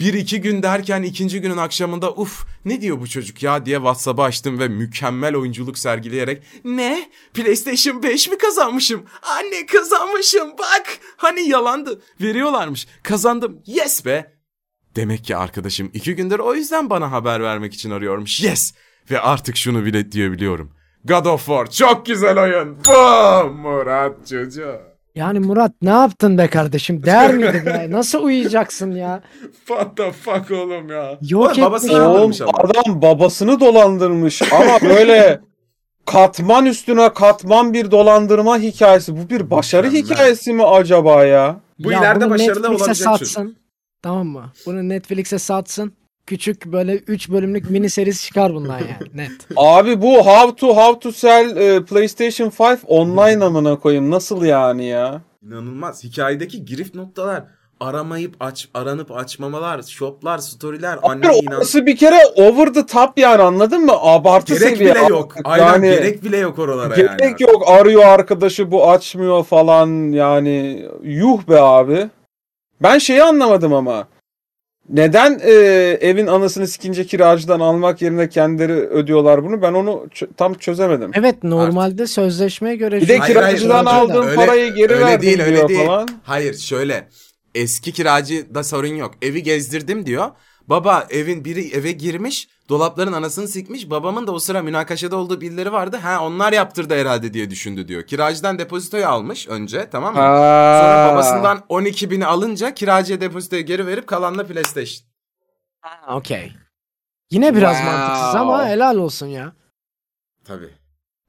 [0.00, 4.22] Bir iki gün derken ikinci günün akşamında uf ne diyor bu çocuk ya diye WhatsApp'ı
[4.22, 9.04] açtım ve mükemmel oyunculuk sergileyerek ne PlayStation 5 mi kazanmışım?
[9.22, 14.32] Anne kazanmışım bak hani yalandı veriyorlarmış kazandım yes be.
[14.96, 18.74] Demek ki arkadaşım iki gündür o yüzden bana haber vermek için arıyormuş yes
[19.10, 20.72] ve artık şunu bile diyebiliyorum.
[21.04, 22.78] God of War çok güzel oyun.
[22.84, 24.87] Boom Murat çocuğu.
[25.18, 27.02] Yani Murat ne yaptın be kardeşim?
[27.02, 27.86] Değer miydi be?
[27.90, 29.20] Nasıl uyuyacaksın ya?
[29.66, 31.18] What the fuck oğlum ya.
[31.28, 32.10] Yok Oğlum babasını ya.
[32.10, 32.52] Oğlum ama.
[32.58, 35.40] adam babasını dolandırmış ama böyle
[36.06, 39.16] katman üstüne katman bir dolandırma hikayesi.
[39.16, 40.10] Bu bir başarı Mükemmel.
[40.10, 41.60] hikayesi mi acaba ya?
[41.78, 43.28] Bu Ya ileride bunu başarılı Netflix'e olabilecek çocuk.
[43.28, 43.56] satsın.
[44.02, 44.52] Tamam mı?
[44.66, 45.92] Bunu Netflix'e satsın.
[46.28, 48.96] Küçük böyle 3 bölümlük mini serisi çıkar bundan yani.
[49.14, 49.30] Net.
[49.56, 54.10] Abi bu How to How to Sell e, PlayStation 5 online amına koyayım.
[54.10, 55.20] Nasıl yani ya?
[55.46, 56.04] İnanılmaz.
[56.04, 57.44] Hikayedeki girift noktalar.
[57.80, 61.54] Aramayıp aç, aranıp açmamalar, shoplar, storyler, anne inan.
[61.56, 63.92] orası bir kere over the top yani anladın mı?
[64.00, 64.94] Abartı Gerek seviye.
[64.94, 65.34] bile yok.
[65.44, 67.16] Aynen Yani- gerek bile yok oralara yani.
[67.18, 72.08] Gerek yok arıyor arkadaşı bu açmıyor falan yani yuh be abi.
[72.82, 74.08] Ben şeyi anlamadım ama.
[74.88, 75.52] Neden e,
[76.00, 79.62] evin anasını sikince kiracıdan almak yerine kendileri ödüyorlar bunu?
[79.62, 81.10] Ben onu ç- tam çözemedim.
[81.14, 85.22] Evet normalde sözleşmeye göre Bir de Hayır, hayır, kiracıdan aldığım öyle- parayı geri öyle verdim
[85.22, 85.86] değil, öyle diyor değil.
[85.86, 86.08] falan.
[86.22, 87.08] Hayır şöyle.
[87.54, 89.14] Eski kiracı da sorun yok.
[89.22, 90.26] Evi gezdirdim diyor.
[90.66, 92.48] Baba evin biri eve girmiş.
[92.68, 93.90] Dolapların anasını sikmiş.
[93.90, 95.96] Babamın da o sıra münakaşada olduğu birileri vardı.
[95.96, 98.02] Ha onlar yaptırdı herhalde diye düşündü diyor.
[98.02, 100.18] Kiracıdan depozitoyu almış önce tamam mı?
[100.20, 101.12] Sonra Ha.
[101.12, 105.08] babasından 12 bini alınca kiracıya depozitoyu geri verip kalanla PlayStation.
[105.80, 106.52] Ha, Okey.
[107.30, 107.98] Yine biraz Wow.
[107.98, 109.52] mantıksız ama helal olsun ya.
[110.44, 110.70] Tabii.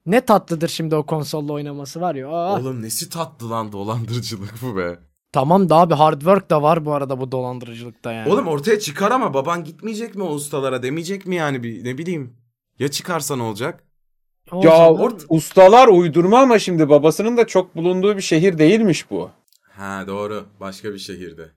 [0.05, 2.29] Ne tatlıdır şimdi o konsolla oynaması var ya.
[2.29, 2.59] Aa.
[2.59, 4.99] Oğlum nesi tatlı lan dolandırıcılık bu be.
[5.31, 8.29] Tamam da abi hard work da var bu arada bu dolandırıcılıkta yani.
[8.33, 12.37] Oğlum ortaya çıkar ama baban gitmeyecek mi o ustalara demeyecek mi yani bir ne bileyim.
[12.79, 13.83] Ya çıkarsa ne olacak?
[14.51, 19.11] O Ya zaman- or- ustalar uydurma ama şimdi babasının da çok bulunduğu bir şehir değilmiş
[19.11, 19.29] bu.
[19.71, 21.51] Ha doğru başka bir şehirde.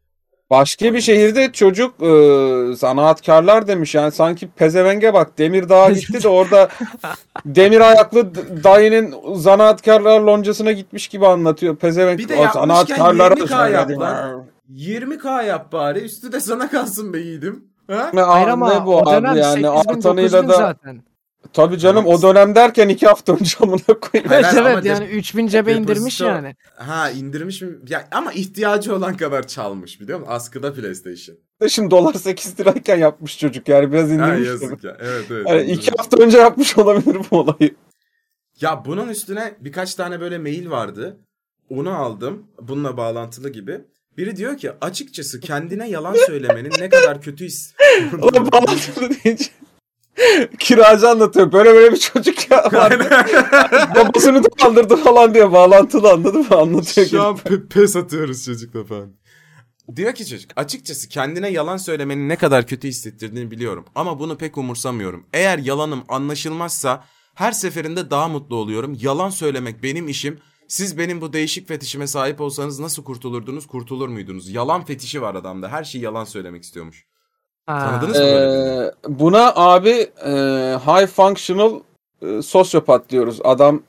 [0.52, 6.68] Başka bir şehirde çocuk e, zanaatkarlar demiş yani sanki pezevenge bak Demirdağ'a gitti de orada
[7.44, 8.34] demir ayaklı
[8.64, 11.76] dayının zanaatkarlar loncasına gitmiş gibi anlatıyor.
[11.76, 14.00] Pezevenk Bir de o zanaatkarlara 20K yap söyledim.
[14.00, 14.44] lan.
[14.74, 17.64] 20k yap bari üstü de sana kalsın be yiğidim.
[17.90, 18.10] Ha?
[18.14, 21.02] Ne, Hayır ne bu o dönem abi yani 8000 artanıyla 9000 da zaten.
[21.52, 22.18] Tabii canım Evet.
[22.18, 24.28] o dönem derken iki hafta önce amına koyayım.
[24.28, 26.56] Hayır, Evet ama evet de- yani 3000 cebe indirmiş depozito- yani.
[26.76, 27.68] Ha indirmiş mi?
[27.88, 30.32] Ya, ama ihtiyacı olan kadar çalmış biliyor musun?
[30.32, 31.36] Askıda PlayStation.
[31.68, 34.48] Şimdi dolar 8 lirayken yapmış çocuk yani biraz Ha indirmiş.
[34.48, 34.96] yazık ya.
[35.00, 35.46] Evet evet.
[35.48, 37.74] Yani iki hafta önce yapmış olabilir bu olayı.
[38.60, 41.16] Ya bunun üstüne birkaç tane böyle mail vardı.
[41.70, 42.46] Onu aldım.
[42.62, 43.80] Bununla bağlantılı gibi.
[44.18, 47.74] Biri diyor ki açıkçası kendine yalan söylemenin ne kadar kötü his.
[48.22, 49.44] Ulan bağlantılı deyince
[50.58, 51.52] kiracı anlatıyor.
[51.52, 52.64] Böyle böyle bir çocuk ya.
[53.96, 56.56] Babasını dolandırdı falan diye bağlantılı anladın mı?
[56.56, 57.06] Anlatıyor.
[57.06, 59.12] Şu an pe- pes atıyoruz çocukla falan.
[59.96, 63.84] Diyor ki çocuk açıkçası kendine yalan söylemenin ne kadar kötü hissettirdiğini biliyorum.
[63.94, 65.26] Ama bunu pek umursamıyorum.
[65.32, 68.96] Eğer yalanım anlaşılmazsa her seferinde daha mutlu oluyorum.
[69.00, 70.38] Yalan söylemek benim işim.
[70.68, 74.50] Siz benim bu değişik fetişime sahip olsanız nasıl kurtulurdunuz, kurtulur muydunuz?
[74.50, 75.68] Yalan fetişi var adamda.
[75.68, 77.06] Her şeyi yalan söylemek istiyormuş.
[77.66, 78.24] Tanıdınız mı?
[78.24, 80.30] Ee, buna abi e,
[80.86, 81.80] high functional
[82.22, 83.40] e, sosyopat diyoruz.
[83.44, 83.82] Adam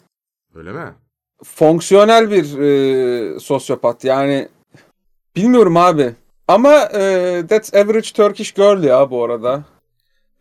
[0.56, 0.94] Öyle mi?
[1.44, 4.04] fonksiyonel bir e, sosyopat.
[4.04, 4.48] Yani
[5.36, 6.14] bilmiyorum abi.
[6.48, 9.64] Ama e, that's average Turkish girl ya bu arada.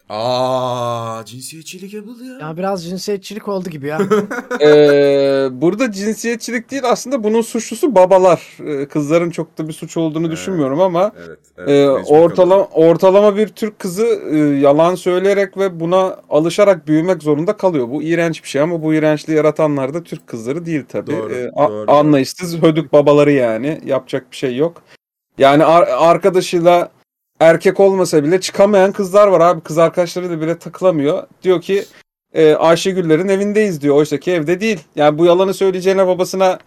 [0.08, 2.38] Aa, cinsiyetçilik yapıldı ya.
[2.48, 3.98] Ya biraz cinsiyetçilik oldu gibi ya.
[4.60, 8.42] Ee, burada cinsiyetçilik değil aslında bunun suçlusu babalar.
[8.66, 10.32] Ee, kızların çok da bir suç olduğunu Evet.
[10.36, 11.38] düşünmüyorum ama Evet.
[11.58, 17.22] evet e, mecbur ortalama ortalama bir Türk kızı e, yalan söyleyerek ve buna alışarak büyümek
[17.22, 17.88] zorunda kalıyor.
[17.90, 21.12] Bu iğrenç bir şey ama bu iğrençliği yaratanlar da Türk kızları değil tabii.
[21.16, 21.90] Doğru, Ee, a- doğru.
[21.92, 23.80] Anlayışsız hödük babaları yani.
[23.84, 24.82] Yapacak bir şey yok.
[25.38, 26.88] Yani ar- arkadaşıyla
[27.42, 29.60] erkek olmasa bile çıkamayan kızlar var abi.
[29.60, 31.22] Kız arkadaşlarıyla bile takılamıyor.
[31.42, 31.84] Diyor ki
[32.32, 33.96] e, Ayşegüllerin evindeyiz diyor.
[33.96, 34.80] Oysa ki evde değil.
[34.96, 36.58] Yani bu yalanı söyleyeceğine babasına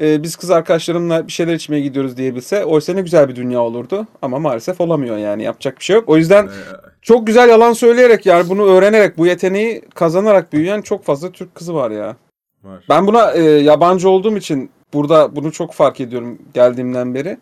[0.00, 4.06] e, biz kız arkadaşlarımla bir şeyler içmeye gidiyoruz diyebilse oysa ne güzel bir dünya olurdu.
[4.22, 6.08] Ama maalesef olamıyor yani yapacak bir şey yok.
[6.08, 6.48] O yüzden
[7.02, 11.74] çok güzel yalan söyleyerek yani bunu öğrenerek bu yeteneği kazanarak büyüyen çok fazla Türk kızı
[11.74, 12.16] var ya.
[12.64, 12.84] var.
[12.88, 17.38] Ben buna e, yabancı olduğum için burada bunu çok fark ediyorum geldiğimden beri.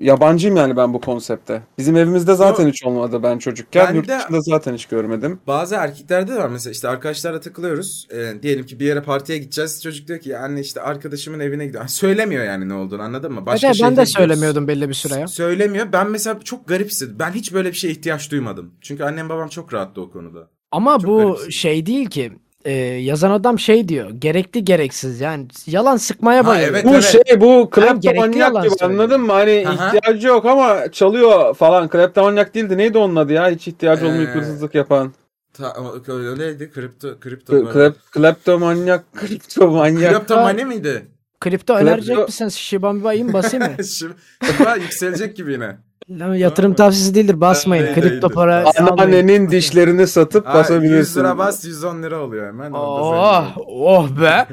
[0.00, 1.62] Yabancıyım yani ben bu konsepte.
[1.78, 2.72] Bizim evimizde zaten Yok.
[2.72, 3.86] hiç olmadı ben çocukken.
[3.88, 5.40] Ben Yurt de- dışında zaten hiç görmedim.
[5.46, 8.08] Bazı erkeklerde de var mesela işte arkadaşlarla takılıyoruz.
[8.12, 9.82] Ee, diyelim ki bir yere partiye gideceğiz.
[9.82, 11.88] Çocuk diyor ki ya anne işte arkadaşımın evine gidiyor.
[11.88, 13.44] Söylemiyor yani ne olduğunu anladın mı?
[13.48, 15.26] Evet, şehre ben de söylemiyordum belli bir süre ya.
[15.28, 15.86] Söylemiyor.
[15.92, 17.16] Ben mesela çok garip hissettim.
[17.18, 18.74] Ben hiç böyle bir şeye ihtiyaç duymadım.
[18.80, 20.48] Çünkü annem babam çok rahattı o konuda.
[20.72, 21.50] Ama Çok bu garipsin.
[21.50, 22.32] şey değil ki.
[22.64, 24.10] Ee, yazan adam şey diyor.
[24.10, 26.70] Gerekli gereksiz yani yalan sıkmaya bayılıyor.
[26.70, 27.04] evet, Bu evet.
[27.04, 29.00] şey bu kleptomanyak yalan gibi söylüyor.
[29.00, 29.32] anladın mı?
[29.32, 29.92] Hani Aha.
[29.96, 31.88] ihtiyacı yok ama çalıyor falan.
[31.88, 32.78] Kleptomanyak değildi.
[32.78, 33.50] Neydi onun adı ya?
[33.50, 35.12] Hiç ihtiyacı olmayıp Ee, hırsızlık yapan.
[35.52, 35.76] Ta,
[36.08, 37.70] öyleydi kripto kripto.
[37.72, 40.14] Klep, kleptomanyak, kriptomanyak.
[40.14, 41.06] Kriptomani miydi?
[41.40, 42.48] Kripto önerecek misin?
[42.48, 43.84] Shiba mi basayım mı?
[43.84, 45.76] Shiba yükselecek gibi yine.
[46.10, 47.84] Lan yatırım tavsiyesi değildir basmayın.
[47.84, 48.34] Değil, Kripto değildir.
[48.34, 48.64] para.
[48.78, 51.20] Anneannenin dişlerini satıp Ha, 100 basabilirsin.
[51.20, 52.70] lira bas 110 lira oluyor hemen.
[52.72, 54.46] orada Oh, oh be.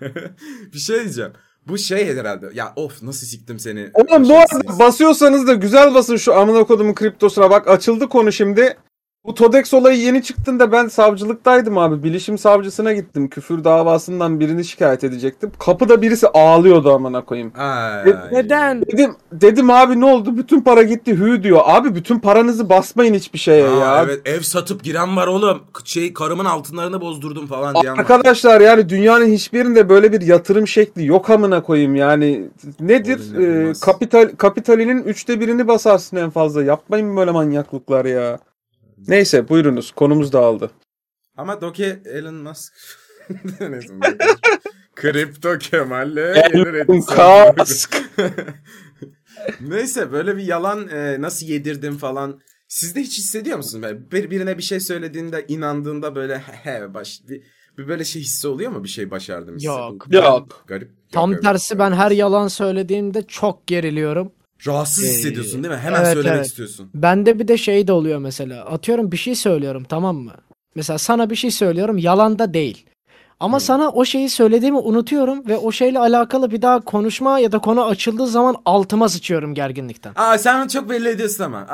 [0.74, 1.32] bir şey diyeceğim.
[1.68, 2.46] Bu şey herhalde.
[2.54, 3.90] Ya of nasıl siktim seni.
[3.94, 4.60] Oğlum bu Başarısız.
[4.70, 7.50] arada basıyorsanız da güzel basın şu amına kodumun kriptosuna.
[7.50, 8.76] Bak açıldı konu şimdi.
[9.26, 12.02] Bu Todex olayı yeni çıktığında ben savcılıktaydım abi.
[12.02, 13.28] Bilişim savcısına gittim.
[13.28, 15.52] Küfür davasından birini şikayet edecektim.
[15.58, 17.52] Kapıda birisi ağlıyordu amına koyayım.
[17.58, 18.14] Ay.
[18.32, 18.82] Neden?
[18.82, 20.36] Dedim dedim abi ne oldu?
[20.36, 21.60] Bütün para gitti hü diyor.
[21.64, 24.02] Abi bütün paranızı basmayın hiçbir şeye Aa, ya.
[24.04, 25.62] Evet ev satıp giren var oğlum.
[25.84, 27.98] Şey karımın altınlarını bozdurdum falan diyen var.
[27.98, 32.48] Arkadaşlar yani dünyanın hiçbirinde böyle bir yatırım şekli yok amına koyayım yani
[32.80, 38.38] nedir Ee, kapital kapitalinin üçte birini basarsın en fazla yapmayın böyle manyaklıklar ya.
[39.08, 40.70] Neyse buyurunuz konumuz dağıldı.
[41.36, 42.72] Ama Doge Elon Musk.
[44.94, 48.02] Kripto Kemal'le Elon Musk.
[49.60, 52.40] Neyse böyle bir yalan e, nasıl yedirdim falan.
[52.68, 53.82] Siz de hiç hissediyor musunuz?
[53.82, 57.42] Böyle bir, birine bir şey söylediğinde inandığında böyle he he baş, bir,
[57.78, 59.66] bir böyle şey hissi oluyor mu bir şey başardım hissi?
[59.66, 60.06] Yok.
[60.10, 60.64] Yok.
[60.66, 60.90] Garip.
[61.12, 64.32] Tam Yok, tersi ben her yalan söylediğimde çok geriliyorum.
[64.66, 65.80] Rahatsız Ee, hissediyorsun değil mi?
[65.80, 66.46] Hemen evet, söylemek evet.
[66.46, 66.90] istiyorsun.
[66.94, 68.64] Bende bir de şey de oluyor mesela.
[68.64, 70.32] Atıyorum bir şey söylüyorum tamam mı?
[70.74, 72.86] Mesela sana bir şey söylüyorum yalan da değil.
[73.40, 73.60] Ama Hmm.
[73.64, 77.84] sana o şeyi söylediğimi unutuyorum ve o şeyle alakalı bir daha konuşma ya da konu
[77.84, 80.12] açıldığı zaman altıma sıçıyorum gerginlikten.
[80.16, 81.66] Aa sen onu çok belli ediyorsun ama.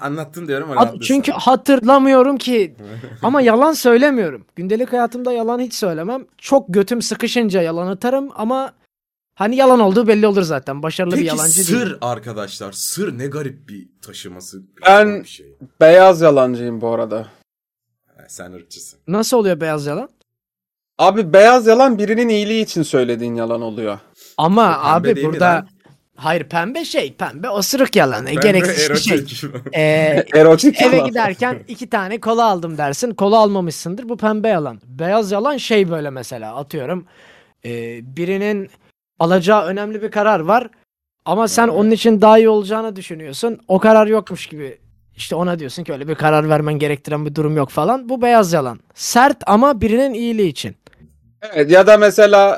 [0.00, 0.70] Anlattın diyorum.
[0.70, 1.00] haklısın.
[1.00, 2.74] çünkü hatırlamıyorum ki.
[3.22, 4.44] Ama yalan söylemiyorum.
[4.56, 6.24] Gündelik hayatımda yalan hiç söylemem.
[6.38, 8.72] Çok götüm sıkışınca yalan atarım ama
[9.40, 10.82] hani yalan olduğu belli olur zaten.
[10.82, 11.98] Başarılı bir Peki yalancı sır değilim.
[12.00, 12.72] arkadaşlar.
[12.72, 14.62] Sır ne garip bir taşıması.
[14.86, 15.46] Ben- Bir şey.
[15.80, 17.26] Beyaz yalancıyım bu arada.
[18.16, 18.98] Ha, sen ırkçısın.
[19.08, 20.08] Nasıl oluyor beyaz yalan?
[20.98, 23.98] Abi beyaz yalan birinin iyiliği için söylediğin yalan oluyor.
[24.36, 25.66] Ama Pembe abi değil burada
[26.16, 28.26] hayır pembe şey pembe osuruk yalan.
[28.26, 29.16] E, Ben gereksiz bir şey.
[29.18, 29.44] erotik.
[29.76, 31.08] Ee, Erotik eve yalan.
[31.08, 33.14] giderken iki tane kola aldım dersin.
[33.14, 34.08] Kola almamışsındır.
[34.08, 34.80] Bu pembe yalan.
[34.86, 37.06] Beyaz yalan şey böyle mesela atıyorum.
[37.64, 37.70] e,
[38.16, 38.70] birinin
[39.20, 40.68] alacağı önemli bir karar var.
[41.24, 41.74] Ama sen Evet.
[41.74, 43.58] onun için daha iyi olacağını düşünüyorsun.
[43.68, 44.78] O karar yokmuş gibi.
[45.16, 48.08] İşte ona diyorsun ki öyle bir karar vermen gerektiren bir durum yok falan.
[48.08, 48.80] Bu beyaz yalan.
[48.94, 50.76] Sert ama birinin iyiliği için.
[51.54, 52.56] Evet ya da mesela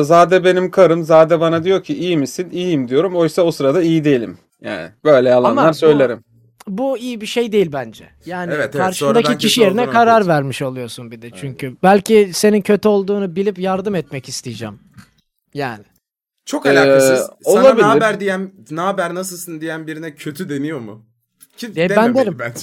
[0.00, 1.02] e, Zade benim karım.
[1.04, 2.48] Zade bana diyor ki iyi misin?
[2.52, 3.16] İyiyim diyorum.
[3.16, 4.38] Oysa o sırada iyi değilim.
[4.62, 6.24] Yani böyle yalanlar Ama bu- söylerim.
[6.68, 8.04] Bu iyi bir şey değil bence.
[8.26, 8.76] Yani Evet, evet.
[8.76, 10.28] karşındaki Sonradan kişi yerine karar anlıyorsun.
[10.28, 11.76] vermiş oluyorsun bir de çünkü.
[11.82, 14.78] Belki senin kötü olduğunu bilip yardım etmek isteyeceğim.
[15.54, 15.84] Yani.
[16.46, 17.30] Çok Ee, alakasız.
[17.44, 17.82] Sana olabilir.
[17.82, 21.06] ne haber diyen, ne haber nasılsın diyen birine kötü deniyor mu?
[21.56, 22.36] Kim ben dememeli derim.
[22.38, 22.60] bence.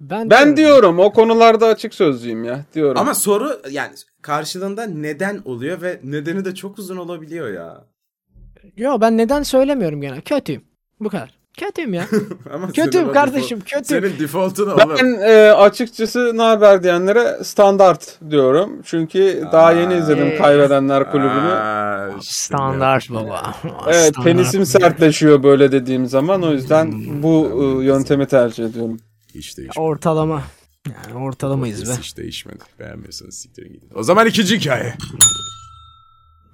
[0.00, 0.56] Ben, Ben diyorum.
[0.56, 2.98] diyorum o konularda açık sözlüyüm ya diyorum.
[3.00, 7.84] Ama soru yani karşılığında neden oluyor ve nedeni de çok uzun olabiliyor ya.
[8.76, 10.20] Yo ben neden söylemiyorum gene.
[10.20, 10.64] Kötüyüm.
[11.00, 11.41] Bu kadar.
[11.58, 12.06] Kötüyüm ya.
[12.54, 14.02] Ama Kötüyüm kardeşim, default- kötüyüm.
[14.04, 14.96] Senin default'un oğlum.
[14.98, 18.70] Ben e, açıkçası ne haber diyenlere standart diyorum.
[18.84, 20.42] Çünkü daha yeni izledim Aa.
[20.42, 21.30] Kaybedenler kulübünü.
[21.52, 23.54] Aa, Standart baba.
[23.86, 24.24] Evet Standart.
[24.24, 26.42] penisim sertleşiyor böyle dediğim zaman.
[26.42, 27.50] O yüzden bu
[27.82, 29.00] e, yöntemi tercih ediyorum.
[29.34, 29.80] Hiç değişmedi.
[29.80, 30.42] Ortalama.
[30.86, 31.92] Yani ortalamayız be.
[32.00, 32.58] Hiç değişmedi.
[32.78, 33.88] Beğenmiyorsanız siktirin gidin.
[33.94, 34.94] O zaman ikinci hikaye.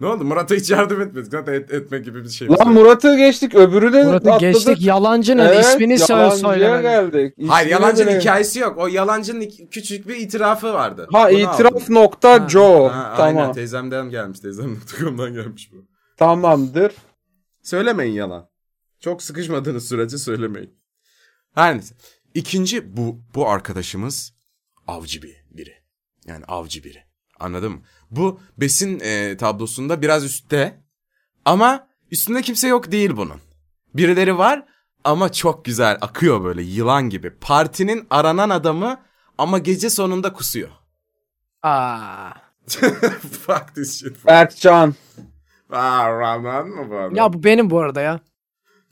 [0.00, 0.24] Ne oldu?
[0.24, 1.30] Murat'a hiç yardım etmedik.
[1.30, 2.48] Zaten et, etme gibi bir şey.
[2.48, 4.40] Lan Murat'ı geçtik öbürünü Murat'ı atladık.
[4.40, 7.34] geçtik yalancının Evet, ismini söyle geldik.
[7.48, 8.78] Hayır İsmini yalancının bile- hikayesi yok.
[8.78, 11.08] O yalancının küçük bir itirafı vardı.
[11.12, 11.94] Ha Onu itiraf aldım.
[11.94, 12.48] nokta Ha.
[12.48, 12.88] Joe.
[12.88, 13.36] Ha, tamam.
[13.38, 14.40] Aynen teyzemden gelmiş.
[14.40, 15.86] Teyzem.com'dan gelmiş bu.
[16.16, 16.92] Tamamdır.
[17.62, 18.48] Söylemeyin yalan.
[19.00, 20.70] Çok sıkışmadığınız sürece söylemeyin.
[21.54, 21.94] Her neyse.
[22.34, 24.32] İkinci bu bu arkadaşımız
[24.86, 25.74] avcı bir biri.
[26.26, 26.98] Yani avcı biri.
[27.40, 27.80] Anladın mı?
[28.10, 30.80] Bu besin e, tablosunda biraz üstte
[31.44, 33.40] ama üstünde kimse yok değil bunun.
[33.94, 34.64] Birileri var
[35.04, 37.30] ama çok güzel akıyor böyle yılan gibi.
[37.30, 39.00] Partinin aranan adamı
[39.38, 40.68] ama gece sonunda kusuyor.
[41.62, 42.30] Aa.
[43.46, 44.26] Fuck this shit.
[44.26, 44.94] Berkcan.
[45.70, 47.14] Aa, Rahman mı bu adam?
[47.14, 48.20] Ya bu benim bu arada ya.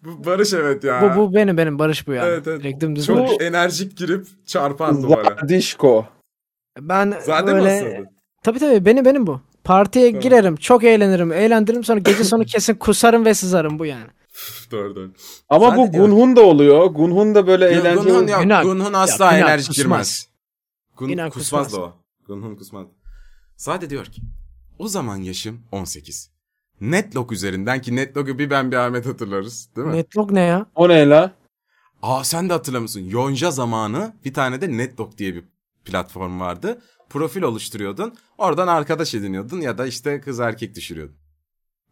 [0.05, 1.03] Bu Barış evet ya.
[1.03, 2.27] Bu bu benim benim Barış bu ya.
[2.27, 2.63] Evet evet.
[2.63, 3.33] Direkt Çok Barış.
[3.41, 5.37] enerjik girip çarpan duvara.
[5.41, 6.07] Zadişko.
[6.81, 8.05] Ben Zaten böyle?
[8.47, 9.41] Tabii tabii benim benim bu.
[9.65, 14.07] Partiye girerim, çok eğlenirim, eğlendiririm sonra gece sonu kesin kusarım ve sızarım bu yani.
[14.71, 15.13] doğru doğru.
[15.49, 16.87] Ama Zaten bu Gunhun da oluyor.
[16.87, 18.31] Gunhun da böyle Gunhun eğlenceli.
[18.31, 18.43] yok.
[18.43, 18.63] Günah.
[18.63, 19.85] Gunhun asla Ya, günah enerjik kusmaz.
[19.85, 20.29] girmez.
[20.97, 21.73] Gun, Günah kusmaz kusmaz.
[21.83, 21.93] da o.
[22.27, 22.87] Gunhun kusmaz.
[23.57, 24.23] Sade diyor ki
[24.79, 26.31] o zaman yaşım 18.
[26.81, 29.97] Netlog üzerinden ki Netlog'u bir ben bir Ahmet hatırlarız değil mi?
[29.97, 30.67] Netlog ne ya?
[30.75, 31.33] O ne la?
[32.03, 33.01] Aa sen de hatırlamışsın.
[33.01, 35.45] Yonca zamanı bir tane de Netlog diye bir
[35.85, 36.83] platform vardı.
[37.11, 38.15] Profil oluşturuyordun.
[38.39, 41.17] Oradan arkadaş ediniyordun ya da işte kız erkek düşürüyordun.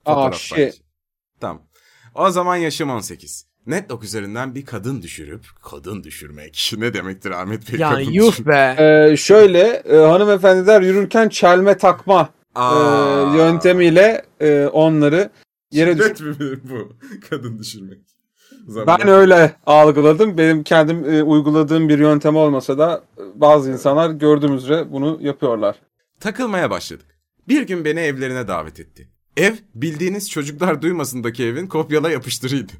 [0.04, 0.56] Aa, Fotoğraf shit.
[0.56, 0.74] paylaş.
[1.40, 1.62] Tamam.
[2.14, 3.46] O zaman yaşım 18.
[3.66, 7.80] Netlock üzerinden bir kadın düşürüp kadın düşürmek ne demektir Ahmet Bey?
[7.80, 8.48] Yani kadın yuh düşürmek?
[8.54, 8.76] be.
[9.12, 12.62] Ee, şöyle e, hanımefendiler yürürken çelme takma e,
[13.36, 15.30] yöntemiyle e, onları
[15.70, 16.92] yere düş- Şiddet mi bu?
[17.30, 17.98] Kadın düşürmek.
[18.66, 20.38] Zaman- Ben öyle algıladım.
[20.38, 25.76] Benim kendim e, uyguladığım bir yöntem olmasa da e, bazı insanlar gördüğümüz üzere bunu yapıyorlar.
[26.20, 27.06] Takılmaya başladık.
[27.48, 29.08] Bir gün beni evlerine davet etti.
[29.36, 32.72] Ev bildiğiniz çocuklar duymasındaki evin kopyala yapıştırıydı.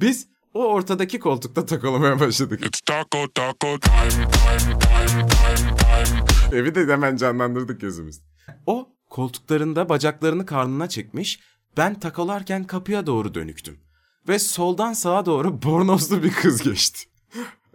[0.00, 2.66] Biz o ortadaki koltukta takılmaya başladık.
[2.66, 6.58] It's taco taco time, time, time, time, time.
[6.58, 8.20] Evi de hemen canlandırdık gözümüz.
[8.66, 11.40] O koltuklarında bacaklarını karnına çekmiş,
[11.76, 13.78] ben takolarken kapıya doğru dönüktüm.
[14.28, 17.00] Ve soldan sağa doğru bornozlu bir kız geçti.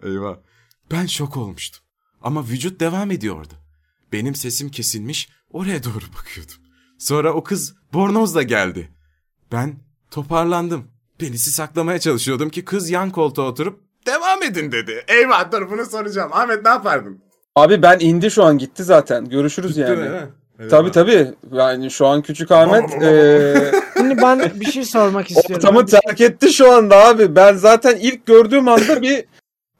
[0.02, 0.36] Eyvah.
[0.90, 1.82] Ben şok olmuştum.
[2.22, 3.54] Ama vücut devam ediyordu.
[4.12, 6.54] Benim sesim kesilmiş, oraya doğru bakıyordum.
[6.98, 8.90] Sonra o kız bornozla geldi.
[9.52, 9.74] Ben
[10.10, 10.84] toparlandım.
[11.18, 15.04] Penisi saklamaya çalışıyordum ki kız yan koltuğa oturup devam edin dedi.
[15.08, 16.30] Eyvah dur bunu soracağım.
[16.32, 17.22] Ahmet ne yapardın?
[17.54, 19.28] Abi ben indi şu an gitti zaten.
[19.28, 19.96] Görüşürüz yani.
[19.96, 20.28] Değil mi?
[20.58, 20.70] Eyvah.
[20.70, 21.34] Tabii tabii.
[21.52, 23.72] Yani şu an küçük Ahmet e,
[24.20, 25.54] Şimdi ben bir şey sormak istiyorum.
[25.66, 27.36] ortamı terk etti şu anda abi.
[27.36, 29.24] Ben zaten ilk gördüğüm anda bir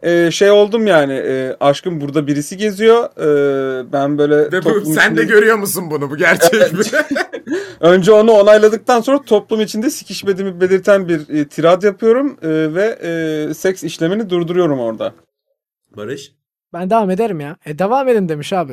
[0.02, 1.12] e, şey oldum yani.
[1.12, 3.04] E, aşkım burada birisi geziyor.
[3.04, 6.10] E, ben böyle Ve bu, sen de içinde- görüyor musun bunu?
[6.10, 6.78] Bu gerçek mi?
[7.80, 13.54] Önce onu onayladıktan sonra toplum içinde sikişmediğimi belirten bir e, tirad yapıyorum e, ve e,
[13.54, 15.14] seks işlemini durduruyorum orada.
[15.96, 16.32] Barış.
[16.72, 17.56] Ben devam ederim ya.
[17.66, 18.72] E devam edin demiş abi.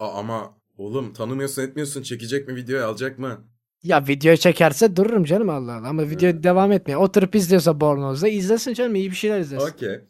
[0.00, 3.38] ama oğlum tanımıyorsun etmiyorsun çekecek mi videoyu alacak mı?
[3.82, 5.88] Ya video çekerse dururum canım Allah Allah.
[5.88, 7.00] Ama video devam etmiyor.
[7.00, 9.66] Oturup izliyorsa Bornoz'da izlesin canım iyi bir şeyler izlesin.
[9.66, 10.00] Okey.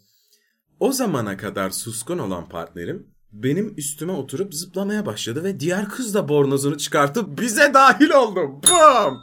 [0.81, 6.29] O zamana kadar suskun olan partnerim benim üstüme oturup zıplamaya başladı ve diğer kız da
[6.29, 8.41] bornozunu çıkartıp bize dahil oldu.
[8.71, 9.19] Bam!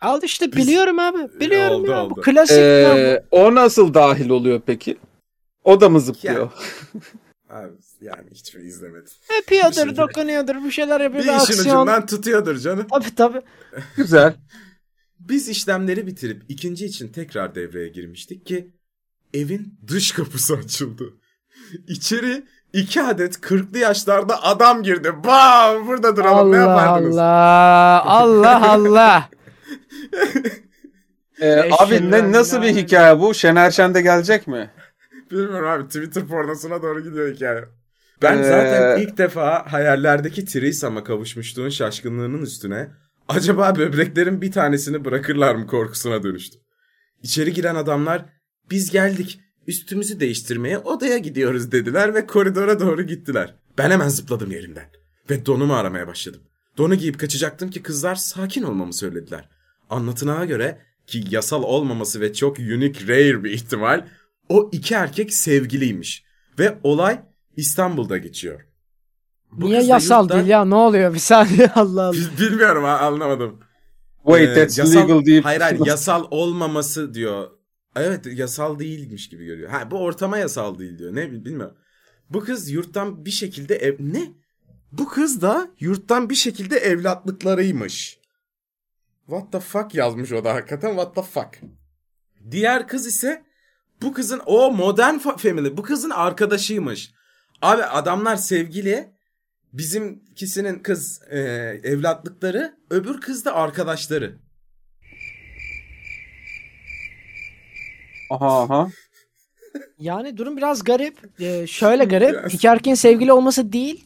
[0.00, 1.40] Al işte biliyorum abi.
[1.40, 2.04] Biliyorum Oldu, ya.
[2.04, 2.14] oldu.
[2.16, 2.98] Bu klasik ya bu.
[2.98, 4.98] E, o nasıl dahil oluyor peki?
[5.64, 6.50] O da mı zıplıyor?
[7.50, 9.12] Abi yani hiçbir izlemedim.
[9.36, 11.24] Yapıyordur, dokunuyordur, bir şeyler yapıyor.
[11.24, 11.76] Bir Bir işin aksiyon.
[11.76, 12.86] ucundan tutuyordur canım.
[12.90, 13.40] Tabii tabii.
[13.96, 14.34] Güzel.
[15.20, 18.72] Biz işlemleri bitirip ikinci için tekrar devreye girmiştik ki
[19.34, 21.04] evin dış kapısı açıldı.
[21.88, 25.12] İçeri iki adet 40'lı yaşlarda adam girdi.
[25.24, 25.86] Bam!
[25.86, 26.52] Burada duralım.
[26.52, 27.18] ne Allah yapardınız?
[27.18, 28.02] Allah.
[28.04, 29.30] Allah Allah.
[31.40, 33.34] E, Eşhedü abi ne nasıl bir hikaye bu?
[33.34, 34.70] Şener Şen de gelecek mi?
[35.30, 37.64] Bilmiyorum abi Twitter pornosuna doğru gidiyor hikaye.
[38.22, 42.88] Ben Ee, zaten ilk defa hayallerdeki Trisam'a kavuşmuşluğun şaşkınlığının üstüne
[43.28, 46.60] acaba böbreklerin bir tanesini bırakırlar mı korkusuna dönüştüm.
[47.22, 48.24] İçeri giren adamlar
[48.70, 53.54] biz geldik üstümüzü değiştirmeye odaya gidiyoruz dediler ve koridora doğru gittiler.
[53.78, 54.90] Ben hemen zıpladım yerimden
[55.30, 56.40] ve donumu aramaya başladım.
[56.78, 59.48] Donu giyip kaçacaktım ki kızlar sakin olmamı söylediler.
[59.90, 64.04] Anlatına göre ki yasal olmaması ve çok unique rare bir ihtimal
[64.48, 66.24] o iki erkek sevgiliymiş.
[66.58, 67.20] Ve olay
[67.58, 68.60] İstanbul'da geçiyor.
[69.52, 70.64] Bu Niye yasal yurtta- değil ya?
[70.64, 71.14] Ne oluyor?
[71.14, 72.12] Bir saniye Allah Allah.
[72.12, 73.60] Bil- Bilmiyorum ha, anlamadım.
[74.24, 75.42] Wait Ee, that's yasal- legal değil.
[75.42, 77.50] Hayır hayır yasal olmaması diyor.
[77.96, 79.70] Evet yasal değilmiş gibi görüyor.
[79.70, 81.14] Ha bu ortama yasal değil diyor.
[81.14, 81.76] Ne bil- bilmiyorum.
[82.30, 83.96] Bu kız yurttan bir şekilde ev...
[84.00, 84.32] Ne?
[84.92, 88.18] Bu kız da yurttan bir şekilde evlatlıklarıymış.
[89.26, 91.60] What the fuck yazmış o da hakikaten what the fuck.
[92.50, 93.44] Diğer kız ise
[94.02, 97.10] bu kızın o modern fa- family bu kızın arkadaşıymış.
[97.62, 99.08] Abi adamlar sevgili
[99.72, 101.38] bizimkisinin kız e,
[101.84, 104.38] evlatlıkları öbür kız da arkadaşları.
[108.30, 108.88] Aha aha.
[109.98, 111.40] Yani durum biraz garip.
[111.40, 112.64] Ee, şöyle garip.
[112.64, 114.04] Erkeğin sevgili olması değil.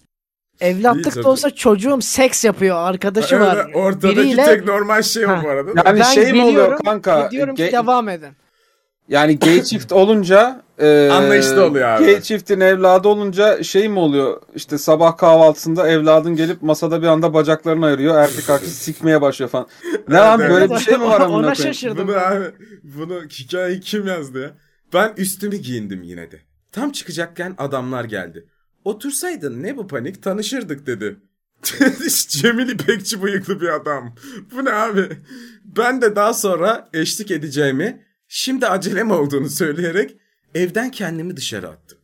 [0.60, 2.76] Evlatlık Değil da olsa çocuğum seks yapıyor.
[2.76, 3.56] Arkadaşı var.
[3.66, 5.70] Öyle ortadaki Biriyle- tek normal şey o bu arada.
[5.86, 7.30] Yani ben şey mi oluyor biliyorum kanka?
[7.30, 8.32] diyorum ki Ge- devam edin.
[9.12, 12.04] Yani gay çift olunca e, Anlayışlı oluyor abi.
[12.04, 14.42] Gay çiftin evladı olunca şey mi oluyor?
[14.54, 18.16] İşte sabah kahvaltısında evladın gelip masada bir anda bacaklarını ayırıyor.
[18.16, 19.66] Erkek arkadaşı sikmeye başlıyor falan.
[20.08, 20.50] Ne lan evet.
[20.50, 22.08] böyle bir şey mi var amına Ona şaşırdım.
[22.08, 22.44] Bunu abi
[22.82, 24.50] bunu hikayeyi kim yazdı ya?
[24.94, 26.40] Ben üstümü giyindim yine de.
[26.72, 28.46] Tam çıkacakken adamlar geldi.
[28.84, 31.16] Otursaydın ne bu panik tanışırdık dedi.
[32.28, 34.14] Cemil İpekçi bıyıklı bir adam.
[34.54, 35.08] Bu ne abi?
[35.64, 38.02] Ben de daha sonra eşlik edeceğimi,
[38.34, 40.16] şimdi acelem olduğunu söyleyerek
[40.54, 41.98] evden kendimi dışarı attım.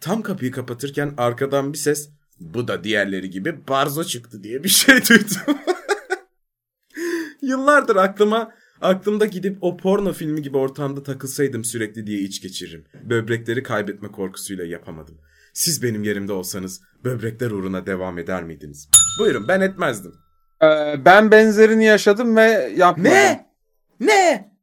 [0.00, 4.94] Tam kapıyı kapatırken arkadan bir ses bu da diğerleri gibi barzo çıktı diye bir şey
[5.08, 5.58] duydum.
[7.42, 12.84] Yıllardır aklıma aklımda gidip o porno filmi gibi ortamda takılsaydım sürekli diye iç geçiririm.
[13.02, 15.18] Böbrekleri kaybetme korkusuyla yapamadım.
[15.52, 18.88] Siz benim yerimde olsanız böbrekler uğruna devam eder miydiniz?
[19.20, 20.14] Buyurun ben etmezdim.
[20.62, 23.12] Ee, ben benzerini yaşadım ve yapmadım.
[23.12, 23.46] Ne?
[24.00, 24.55] Ne?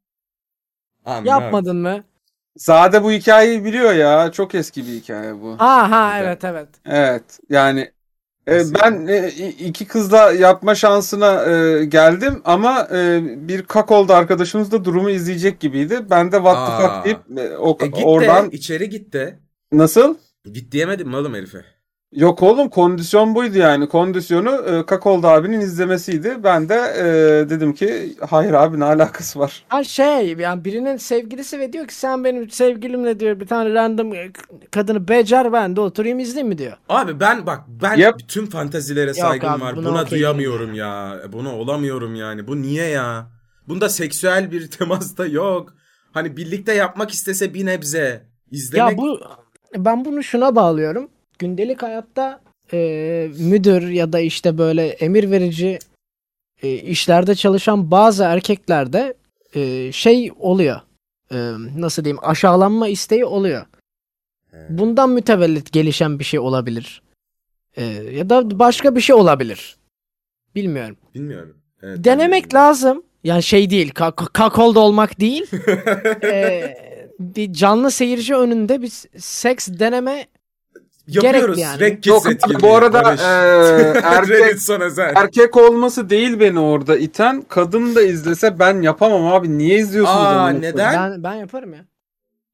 [1.05, 1.25] Anladım.
[1.27, 2.03] Yapmadın mı?
[2.57, 4.31] Zade bu hikayeyi biliyor ya.
[4.31, 5.55] Çok eski bir hikaye bu.
[5.59, 6.69] Ha ha evet evet.
[6.85, 7.39] Evet.
[7.49, 7.91] Yani
[8.47, 9.27] e, ben e,
[9.59, 16.05] iki kızla yapma şansına e, geldim ama e, bir kakolda arkadaşımız da durumu izleyecek gibiydi.
[16.09, 16.79] Ben de what the Aa.
[17.03, 19.39] fuck deyip e, o, E git oradan de içeri git de.
[19.71, 20.17] nasıl?
[20.53, 21.65] Git diyemedim mi oğlum herife?
[22.15, 23.89] Yok oğlum kondisyon buydu yani.
[23.89, 26.37] Kondisyonu e, Kakolda abinin izlemesiydi.
[26.43, 27.03] Ben de e,
[27.49, 29.63] dedim ki hayır abi ne alakası var?
[29.67, 34.13] Ha şey yani birinin sevgilisi ve diyor ki sen benim sevgilimle diyor bir tane random
[34.71, 36.77] kadını becer ben de oturayım izleyeyim mi diyor.
[36.89, 38.19] Abi ben bak ben Yap.
[38.27, 39.75] tüm fantazilere saygım abi, var.
[39.75, 41.19] buna Buna okey duyamıyorum ya.
[41.33, 42.47] Buna olamıyorum yani.
[42.47, 43.27] Bu niye ya?
[43.67, 45.73] Bunda seksüel bir temas da yok.
[46.11, 48.25] Hani birlikte yapmak istese bir nebze.
[48.51, 49.19] İzlemek Ya bu
[49.77, 51.09] ben bunu şuna bağlıyorum.
[51.43, 52.41] Gündelik hayatta
[52.73, 52.77] e,
[53.39, 55.79] müdür ya da işte böyle emir verici
[56.61, 59.13] e, işlerde çalışan bazı erkeklerde
[59.55, 60.81] e, şey oluyor.
[61.31, 61.37] E,
[61.77, 63.65] nasıl diyeyim aşağılanma isteği oluyor.
[64.69, 67.01] Bundan mütevellit gelişen bir şey olabilir.
[67.75, 69.77] E, ya da başka bir şey olabilir.
[70.55, 70.97] Bilmiyorum.
[71.15, 71.57] bilmiyorum.
[71.81, 72.67] Evet, Denemek bilmiyorum.
[72.69, 73.03] lazım.
[73.23, 75.45] Yani şey değil, ka- kakolda olmak değil.
[76.23, 76.77] Ee,
[77.19, 80.27] bir canlı seyirci önünde bir seks deneme
[81.07, 81.59] Yapıyoruz.
[81.59, 81.79] yani.
[81.79, 82.61] Rek Yok etkinliği.
[82.61, 84.67] bu arada e, erkek
[85.15, 87.43] erkek olması değil beni orada iten.
[87.49, 89.57] Kadın da izlese ben yapamam abi.
[89.57, 90.17] Niye izliyorsunuz?
[90.19, 90.95] Aa, neden?
[90.95, 91.85] ben ben yaparım ya.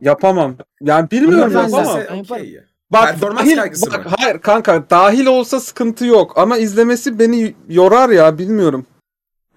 [0.02, 0.56] Yapamam.
[0.82, 1.88] Yani bilmiyorum Hanımefendi.
[1.88, 2.02] yapamam.
[2.10, 2.46] Ben yaparım.
[2.92, 3.58] Bak, Performans dahil,
[3.92, 4.12] bak mı?
[4.18, 8.86] hayır kanka dahil olsa sıkıntı yok ama izlemesi beni yorar ya bilmiyorum.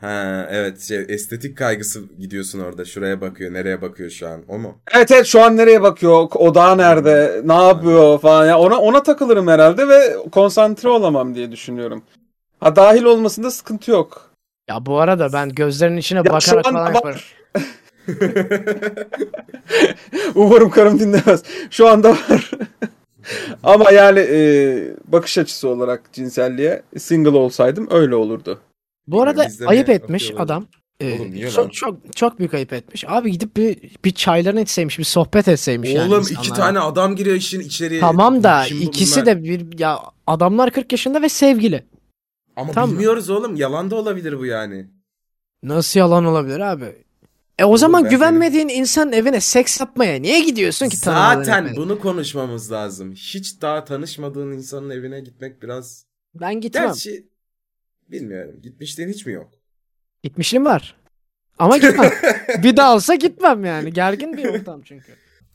[0.03, 2.84] Ha evet şey estetik kaygısı gidiyorsun orada.
[2.84, 4.42] Şuraya bakıyor, nereye bakıyor şu an?
[4.48, 4.78] O mu?
[4.94, 6.28] Evet evet şu an nereye bakıyor?
[6.34, 7.40] Odağı nerede?
[7.44, 12.03] Ne yapıyor falan ya ona ona takılırım herhalde ve konsantre olamam diye düşünüyorum.
[12.61, 14.30] Ha dahil olmasında sıkıntı yok.
[14.68, 17.20] Ya bu arada ben gözlerinin içine şu bakarak an falan bak- yaparım.
[20.34, 21.42] Umarım karım dinlemez.
[21.70, 22.50] Şu anda var.
[23.62, 24.38] Ama yani e,
[25.07, 28.61] bakış açısı olarak cinselliğe single olsaydım öyle olurdu.
[29.07, 30.44] Bu arada izlemeye ayıp etmiş bakıyorum.
[30.44, 30.66] adam.
[31.00, 31.50] Ee, Oğlum niye lan?
[31.50, 33.05] çok çok çok büyük ayıp etmiş.
[33.09, 36.40] Abi gidip bir bir çaylarını içseymiş, bir sohbet etseymiş yani Oğlum insanlarla.
[36.48, 38.00] iki tane adam giriyor işin içeriye.
[38.00, 39.26] Tamam da Kim ikisi bunlar?
[39.26, 41.84] de bir ya adamlar 40 yaşında ve sevgili.
[42.57, 42.90] Ama Tamam.
[42.90, 43.57] bilmiyoruz oğlum.
[43.57, 44.86] Yalan da olabilir bu yani.
[45.62, 46.96] Nasıl yalan olabilir abi?
[47.59, 51.76] E o zaman ben güvenmediğin insanın evine seks yapmaya niye gidiyorsun ki Zaten evine?
[51.76, 53.12] bunu konuşmamız lazım.
[53.12, 56.05] Hiç daha tanışmadığın insanın evine gitmek biraz...
[56.34, 56.86] Ben gitmem.
[56.86, 57.26] Gerçi
[58.13, 58.55] bilmiyorum.
[58.63, 59.51] Gitmişliğin hiç mi yok?
[60.23, 60.97] Gitmişliğim var.
[61.59, 62.11] Ama gitmem.
[62.63, 63.93] bir daha olsa gitmem yani.
[63.93, 65.13] Gergin bir ortam çünkü.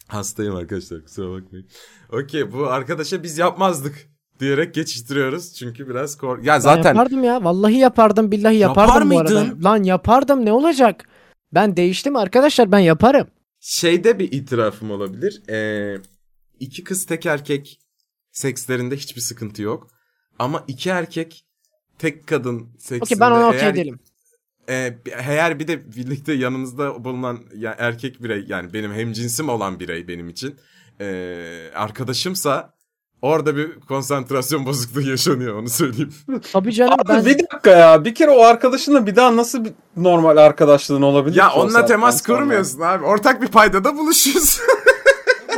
[0.07, 1.67] Hastayım arkadaşlar kusura bakmayın.
[2.11, 4.07] Okey bu arkadaşa biz yapmazdık
[4.39, 5.53] diyerek geçiştiriyoruz.
[5.53, 6.37] Çünkü biraz kor...
[6.43, 7.43] Ya Ben zaten yapardım ya.
[7.43, 8.31] Vallahi yapardım.
[8.31, 9.41] Billahi Yapar yapardım bu arada.
[9.41, 9.63] mıydın?
[9.63, 11.05] Lan yapardım ne olacak?
[11.53, 13.27] Ben değiştim arkadaşlar ben yaparım.
[13.59, 15.49] şeyde bir itirafım olabilir.
[15.49, 15.97] Ee,
[16.59, 17.79] iki kız tek erkek
[18.31, 19.87] sekslerinde hiçbir sıkıntı yok.
[20.39, 21.45] Ama iki erkek
[21.99, 23.99] tek kadın seksinde Okey ben ona okey eğer- değilim.
[24.69, 30.07] e, eğer bir de birlikte yanınızda bulunan ya, erkek birey yani benim hemcinsim olan birey
[30.07, 30.55] benim için
[31.01, 31.07] e,
[31.75, 32.73] arkadaşımsa
[33.21, 36.13] orada bir konsantrasyon bozukluğu yaşanıyor onu söyleyeyim.
[36.53, 39.71] Tabii canım Abi ben bir dakika ya bir kere o arkadaşınla bir daha nasıl bir
[39.97, 43.05] normal arkadaşlığın olabilir ya onunla temas kurmuyorsun abi.
[43.05, 44.65] Ortak bir paydada buluşuyorsun.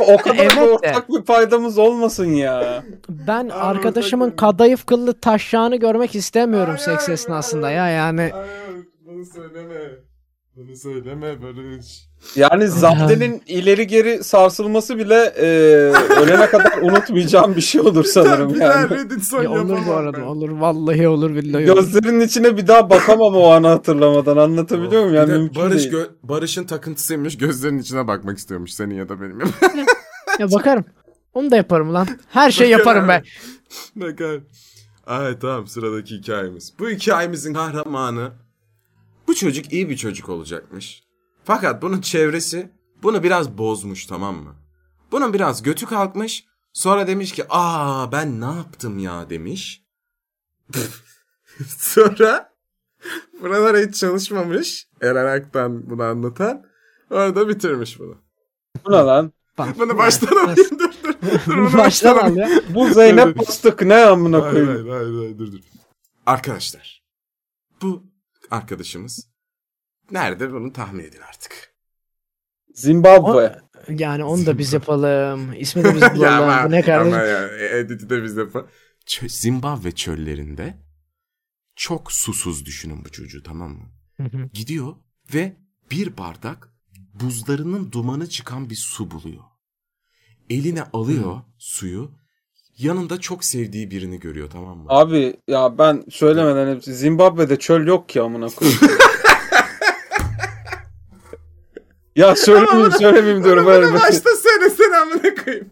[0.00, 0.70] O kadar Evet da de.
[0.70, 2.82] ortak bir faydamız olmasın ya.
[3.08, 8.30] ben arkadaşımın kadayıf kıllı taşşağını görmek istemiyorum seks esnasında ya yani.
[9.06, 9.74] Bunu söyleme.
[10.56, 12.06] Bunu söyleme Barış.
[12.36, 15.46] Yani Zade'nin ileri geri sarsılması bile e,
[16.22, 18.90] ölene kadar unutmayacağım bir şey olur sanırım bir daha yani.
[18.90, 20.22] Reddit son Ya olur bu arada ben.
[20.22, 21.82] olur vallahi olur billahi olur.
[21.82, 25.16] Gözlerinin içine bir daha bakamam o anı hatırlamadan anlatabiliyor muyum?
[25.16, 25.94] Yani de mümkün Barış değil.
[25.94, 29.38] gö- Barış'ın takıntısıymış gözlerinin içine bakmak istiyormuş senin ya da benim.
[30.38, 30.84] Ya bakarım.
[31.34, 32.06] Onu da yaparım lan.
[32.30, 33.22] Her şey yaparım ben.
[33.96, 34.40] Bakar.
[35.10, 36.72] Evet tamam sıradaki hikayemiz.
[36.78, 38.30] Bu hikayemizin kahramanı
[39.30, 41.02] bu çocuk iyi bir çocuk olacakmış.
[41.44, 42.70] Fakat bunun çevresi
[43.02, 44.54] bunu biraz bozmuş tamam mı?
[45.12, 46.44] Bunun biraz götü kalkmış.
[46.72, 49.82] Sonra demiş ki aa ben ne yaptım ya demiş.
[51.78, 52.52] sonra
[53.42, 54.88] buralara hiç çalışmamış.
[55.00, 56.66] Eren Aktan bunu anlatan.
[57.10, 58.16] Orada bitirmiş bunu.
[58.86, 59.32] Bu ne lan?
[59.58, 61.14] Bak, Bunu baştan alayım dur dur.
[61.46, 62.48] dur bunu Baştan al ya.
[62.74, 64.68] Bu Zeynep Bastık ne amına koyayım.
[64.68, 65.60] hayır hayır, hayır dur dur.
[66.26, 67.02] Arkadaşlar
[67.82, 68.09] bu
[68.50, 69.30] arkadaşımız
[70.10, 71.74] nerede bunu tahmin edin artık.
[72.74, 73.58] Zimbabwe.
[73.88, 75.52] Yani onu da biz yapalım.
[75.52, 76.66] İsmi de biz bulalım.
[76.66, 77.14] Bu ne kardeşim?
[77.14, 77.48] Ama ya,
[77.78, 78.68] editi de biz yapalım.
[79.06, 80.78] Çö- Zimbabwe çöllerinde
[81.76, 83.92] Çok susuz düşünün bu çocuğu tamam mı?
[84.16, 84.48] Hı hı.
[84.52, 84.96] Gidiyor
[85.34, 85.56] ve
[85.90, 86.68] bir bardak
[87.14, 89.44] buzlarının dumanı çıkan bir su buluyor.
[90.50, 92.19] Eline alıyor suyu.
[92.80, 94.84] Yanında çok sevdiği birini görüyor tamam mı?
[94.88, 98.78] Abi ya ben söylemeden hepsi Zimbabwe'de çöl yok ki amına koyayım.
[102.16, 103.94] ya söylemeyeyim söylemeyeyim diyorum Böyle böyle.
[103.94, 105.70] başta söylesene amına koyayım.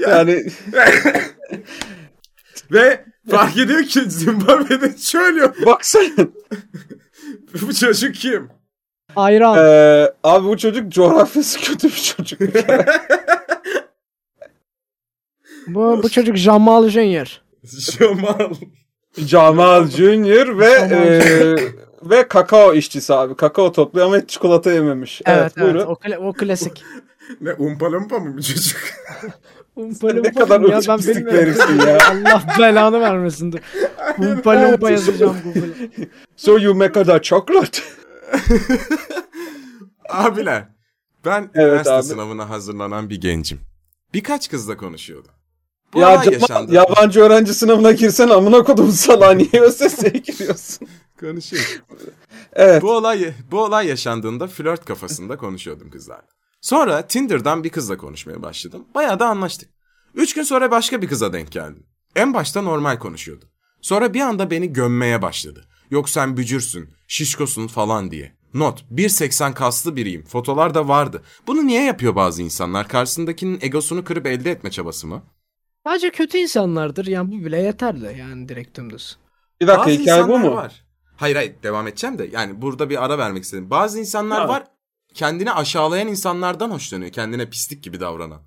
[0.00, 0.44] Yani
[2.72, 5.66] Ve fark ediyor ki Zimbabwe'de çöl yok.
[5.66, 6.26] baksana.
[7.62, 8.48] Bu çocuk kim?
[9.16, 9.58] Ayran.
[9.58, 12.40] Ee, abi bu çocuk coğrafyası kötü bir çocuk.
[15.66, 17.40] Bu, bu çocuk Jamal Junior.
[17.64, 18.54] Jamal.
[19.18, 21.56] Jamal Junior ve e,
[22.10, 23.34] ve kakao işçisi abi.
[23.36, 25.22] Kakao topluyor ama hiç çikolata yememiş.
[25.26, 25.86] Evet, Evet evet, buyurun.
[25.90, 26.84] o, kla- o klasik.
[27.40, 28.76] Ne umpa lumpa mı bu çocuk?
[29.76, 31.54] Umpa ne lumpa kadar ya ben bilmiyorum.
[31.78, 31.98] bir ya.
[32.08, 33.58] Allah belanı vermesin dur.
[34.18, 36.06] Umpa lumpa yazacağım Google'a.
[36.36, 37.80] So you make a chocolate.
[40.08, 40.64] Abiler.
[41.24, 42.02] Ben Evet üniversite abi.
[42.02, 43.60] sınavına hazırlanan bir gencim.
[44.14, 45.30] Birkaç kızla konuşuyordum.
[45.94, 46.74] Bu ya olay yaşandı.
[46.74, 50.88] yabancı öğrenci sınavına girsen amına kodum salağa niye ÖSS'ye giriyorsun?
[51.20, 51.64] Konuşayım.
[52.52, 52.82] Evet.
[52.82, 56.28] bu olay bu olay yaşandığında flört kafasında konuşuyordum kızlarla.
[56.60, 58.84] Sonra Tinder'dan bir kızla konuşmaya başladım.
[58.94, 59.70] Bayağı da anlaştık.
[60.14, 61.86] Üç gün sonra başka bir kıza denk geldim.
[62.16, 63.44] En başta normal konuşuyordu.
[63.80, 65.64] Sonra bir anda beni gömmeye başladı.
[65.90, 68.36] Yok sen bücürsün, şişkosun falan diye.
[68.54, 70.24] Not, 1.80 kaslı biriyim.
[70.24, 71.22] Fotolar da vardı.
[71.46, 72.88] Bunu niye yapıyor bazı insanlar?
[72.88, 75.22] Karşısındakinin egosunu kırıp elde etme çabası mı?
[75.84, 79.16] Sadece kötü insanlardır yani bu bile yeterli yani direkt dümdüz.
[79.60, 80.56] Bir dakika Bazı hikaye bu insanlar mu?
[80.56, 80.84] Var.
[81.16, 83.70] Hayır hayır devam edeceğim de yani burada bir ara vermek istedim.
[83.70, 84.48] Bazı insanlar Ha.
[84.48, 84.64] var
[85.14, 87.10] kendini aşağılayan insanlardan hoşlanıyor.
[87.10, 88.42] Kendine pislik gibi davranan.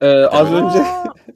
[0.00, 0.84] Ee, az önce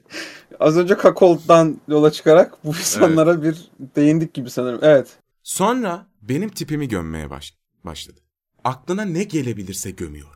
[0.59, 4.79] az önce Kakao'dan yola çıkarak bu insanlara bir değindik gibi sanırım.
[4.83, 5.07] Evet.
[5.43, 8.19] Sonra benim tipimi gömmeye baş- başladı.
[8.63, 10.32] Aklına ne gelebilirse gömüyor.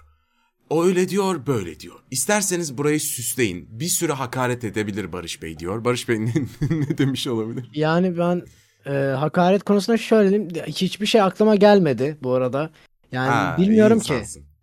[0.70, 1.95] O öyle diyor, böyle diyor.
[2.11, 3.68] İsterseniz burayı süsleyin.
[3.72, 5.86] Bir sürü hakaret edebilir Barış Bey diyor.
[5.86, 6.34] Barış Bey ne,
[6.70, 7.70] ne demiş olabilir?
[7.74, 8.41] Yani ben
[8.86, 10.49] e, hakaret konusunda şöyle diyeyim.
[10.68, 12.70] Hiçbir şey aklıma gelmedi bu arada.
[13.11, 14.13] Yani Ha, bilmiyorum ki.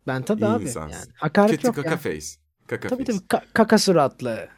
[0.07, 0.63] Ben tabii İyi abi.
[0.65, 0.99] insansın.
[0.99, 1.97] Yani hakaret Kötü yok kaka ya.
[1.97, 2.27] face.
[2.67, 3.19] Kaka Tabii face.
[3.29, 4.49] tabii ka- kaka suratlı.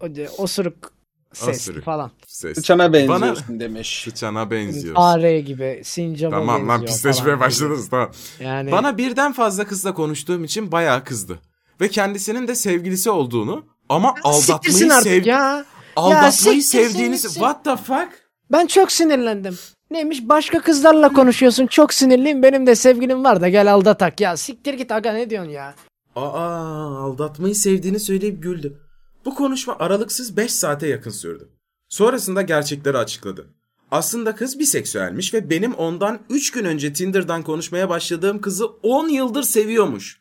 [0.00, 0.06] O
[0.38, 0.92] osuruk
[1.32, 1.84] sesli Osuruk.
[1.84, 2.10] falan.
[2.26, 2.54] Ses.
[2.54, 4.02] Sıçana benziyorsun Bana demiş.
[4.04, 4.94] sıçana benziyor.
[4.94, 7.40] Fare gibi, sincaba Tamam lan benziyor pisleşmeye falan.
[7.40, 8.10] başladınız tamam.
[8.40, 11.38] Yani Bana birden fazla kızla konuştuğum için bayağı kızdı.
[11.80, 15.64] Ve kendisinin de sevgilisi olduğunu ama aldatmayı sev ya.
[15.96, 18.08] aldatmayı sevdiğini what the fuck?
[18.52, 19.58] Ben çok sinirlendim.
[19.90, 24.74] Neymiş başka kızlarla konuşuyorsun çok sinirliyim benim de sevgilim var da gel aldatak ya siktir
[24.74, 25.74] git aga ne diyorsun ya.
[26.16, 28.80] Aa aldatmayı sevdiğini söyleyip güldü.
[29.24, 31.48] Bu konuşma aralıksız 5 saate yakın sürdü.
[31.88, 33.54] Sonrasında gerçekleri açıkladı.
[33.90, 39.42] Aslında kız biseksüelmiş ve benim ondan 3 gün önce Tinder'dan konuşmaya başladığım kızı 10 yıldır
[39.42, 40.20] seviyormuş.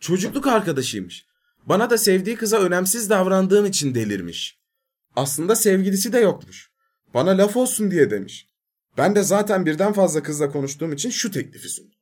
[0.00, 1.26] Çocukluk arkadaşıymış.
[1.66, 4.58] Bana da sevdiği kıza önemsiz davrandığım için delirmiş.
[5.16, 6.70] Aslında sevgilisi de yokmuş.
[7.14, 8.46] Bana laf olsun diye demiş.
[8.98, 11.92] Ben de zaten birden fazla kızla konuştuğum için şu teklifi sundum.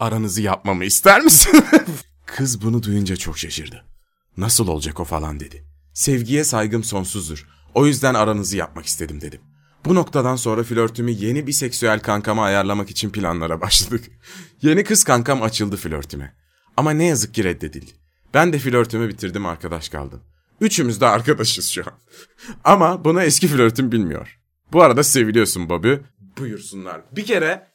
[0.00, 1.64] Aranızı yapmamı ister misin?
[2.26, 3.89] Kız bunu duyunca çok şaşırdı.
[4.36, 5.64] Nasıl olacak o falan dedi.
[5.94, 7.48] Sevgiye saygım sonsuzdur.
[7.74, 9.40] O yüzden aranızı yapmak istedim dedim.
[9.84, 14.04] Bu noktadan sonra flörtümü yeni bir seksüel kankama ayarlamak için planlara başladık.
[14.62, 16.36] Yeni kız kankam açıldı flörtüme.
[16.76, 17.90] Ama ne yazık ki reddedildi.
[18.34, 20.22] Ben de flörtümü bitirdim arkadaş kaldım.
[20.60, 21.92] Üçümüz de arkadaşız şu an.
[22.64, 24.38] Ama bunu eski flörtüm bilmiyor.
[24.72, 25.92] Bu arada seviliyorsun Bobby.
[26.38, 27.00] Buyursunlar.
[27.12, 27.66] Bir kere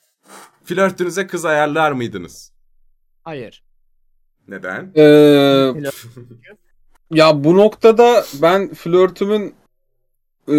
[0.64, 2.52] flörtünüze kız ayarlar mıydınız?
[3.24, 3.65] Hayır.
[4.48, 4.92] Neden?
[4.96, 5.74] Ee,
[7.12, 9.56] ya bu noktada ben flörtümün
[10.50, 10.54] e,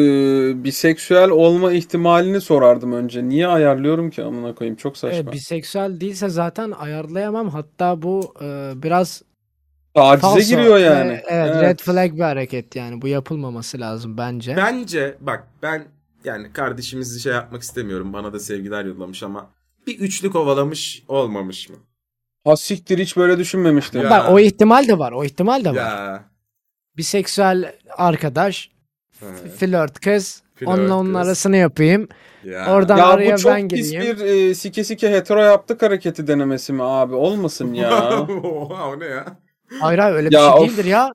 [0.65, 3.29] biseksüel olma ihtimalini sorardım önce.
[3.29, 5.31] Niye ayarlıyorum ki amına koyayım çok saçma.
[5.31, 7.49] E, biseksüel değilse zaten ayarlayamam.
[7.49, 9.23] Hatta bu e, biraz
[9.95, 10.41] Tacize falso.
[10.41, 11.13] giriyor yani.
[11.13, 13.03] E, evet, red flag bir hareket yani.
[13.03, 14.57] Bu yapılmaması lazım bence.
[14.57, 15.85] Bence bak ben
[16.25, 18.13] yani kardeşimizi şey yapmak istemiyorum.
[18.13, 19.51] Bana da sevgiler yollamış ama
[19.87, 21.77] bir üçlü kovalamış olmamış mı?
[22.47, 24.03] Ha siktir hiç böyle düşünmemiştim.
[24.03, 24.11] Ya.
[24.11, 25.13] Bak o ihtimal de var.
[25.13, 25.75] O ihtimal de var.
[25.75, 26.25] Ya.
[26.97, 28.71] Biseksüel arkadaş,
[29.21, 29.27] He,
[29.59, 30.43] flört kız.
[30.55, 31.27] Flört onunla onun kız.
[31.29, 32.09] arasını yapayım.
[32.45, 32.67] ya.
[32.75, 34.17] Oradan Ya araya bu çok ben pis gireyim.
[34.19, 37.15] bir e, sike sike hetero yaptık hareketi denemesi mi abi?
[37.15, 38.21] Olmasın ya.
[38.45, 39.25] Oha o ne ya?
[39.81, 40.61] Hayır hayır öyle bir Ya şey of.
[40.69, 41.13] değildir ya.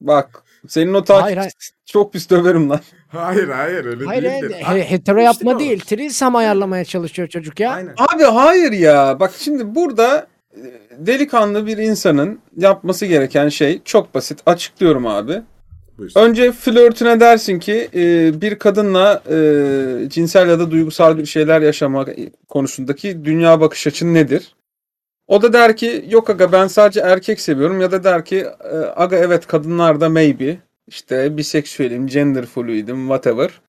[0.00, 1.52] Bak senin o Hayır, takip hayır.
[1.86, 2.80] çok pis döverim lan.
[3.08, 4.60] Hayır hayır öyle Hayır, değildir.
[4.62, 5.58] Ha, he- hetero işte yapma o.
[5.58, 5.80] değil.
[5.80, 7.72] Trisam ayarlamaya çalışıyor çocuk ya.
[7.72, 7.94] Aynen.
[7.98, 9.20] Abi hayır ya.
[9.20, 10.26] Bak şimdi burada
[10.98, 14.38] delikanlı bir insanın yapması gereken şey çok basit.
[14.46, 15.42] Açıklıyorum abi.
[15.98, 16.20] Buyursun.
[16.20, 22.08] Önce flörtüne dersin ki e, bir kadınla e, cinsel ya da duygusal bir şeyler yaşamak
[22.48, 24.54] konusundaki dünya bakış açın nedir?
[25.26, 28.76] O da der ki yok aga ben sadece erkek seviyorum ya da der ki e,
[28.76, 33.60] aga evet kadınlar da maybe işte biseksüelim, gender fluidim whatever.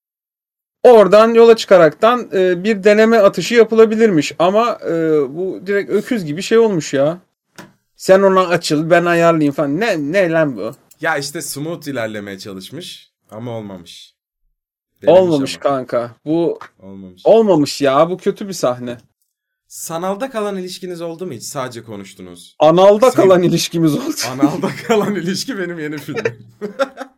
[0.84, 4.92] Oradan yola çıkaraktan e, bir deneme atışı yapılabilirmiş ama e,
[5.36, 7.18] bu direkt öküz gibi şey olmuş ya.
[7.96, 9.80] Sen ona açıl ben ayarlayayım falan.
[9.80, 10.72] Ne, ne lan bu?
[11.02, 14.14] Ya işte smooth ilerlemeye çalışmış ama olmamış.
[15.02, 15.64] Denemiş Olmamış ama.
[15.76, 16.16] kanka.
[16.26, 17.22] Bu Olmamış.
[17.26, 18.10] olmamış ya.
[18.10, 18.98] Bu kötü bir sahne.
[19.68, 21.44] Sanalda kalan ilişkiniz oldu mu hiç?
[21.44, 22.56] Sadece konuştunuz.
[22.60, 24.16] Analda Sen- kalan ilişkimiz oldu.
[24.32, 26.48] Analda kalan ilişki benim yeni filmim.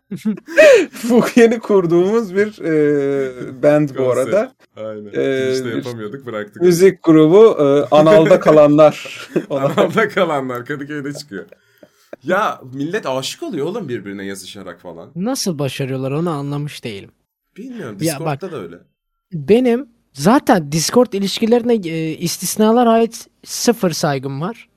[1.09, 4.53] bu yeni kurduğumuz bir e, band bu arada.
[4.75, 5.11] Aynen.
[5.13, 6.61] Ee, işte yapamıyorduk bıraktık.
[6.61, 9.27] Müzik grubu e, Analda kalanlar.
[9.49, 11.45] Analda kalanlar Kadıköy'de çıkıyor.
[12.23, 15.11] Ya millet aşık oluyor oğlum birbirine yazışarak falan.
[15.15, 17.11] Nasıl başarıyorlar onu anlamış değilim.
[17.57, 18.75] Bilmiyorum Ya Discord'da da öyle.
[19.33, 24.69] Benim zaten Discord ilişkilerine e, istisnalar ait sıfır saygım var.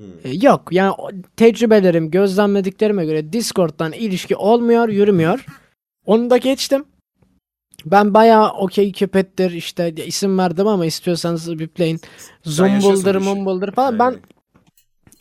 [0.00, 0.06] Hmm.
[0.24, 0.94] E, yok yani
[1.36, 5.44] tecrübelerim, gözlemlediklerime göre Discord'dan ilişki olmuyor, yürümüyor.
[6.06, 6.84] Onu da geçtim.
[7.84, 12.00] Ben bayağı okey köpettir işte isim verdim ama istiyorsanız bipleyin.
[12.44, 13.98] Zumbuldur, mumbuldur falan.
[13.98, 13.98] Aynen.
[13.98, 14.20] Ben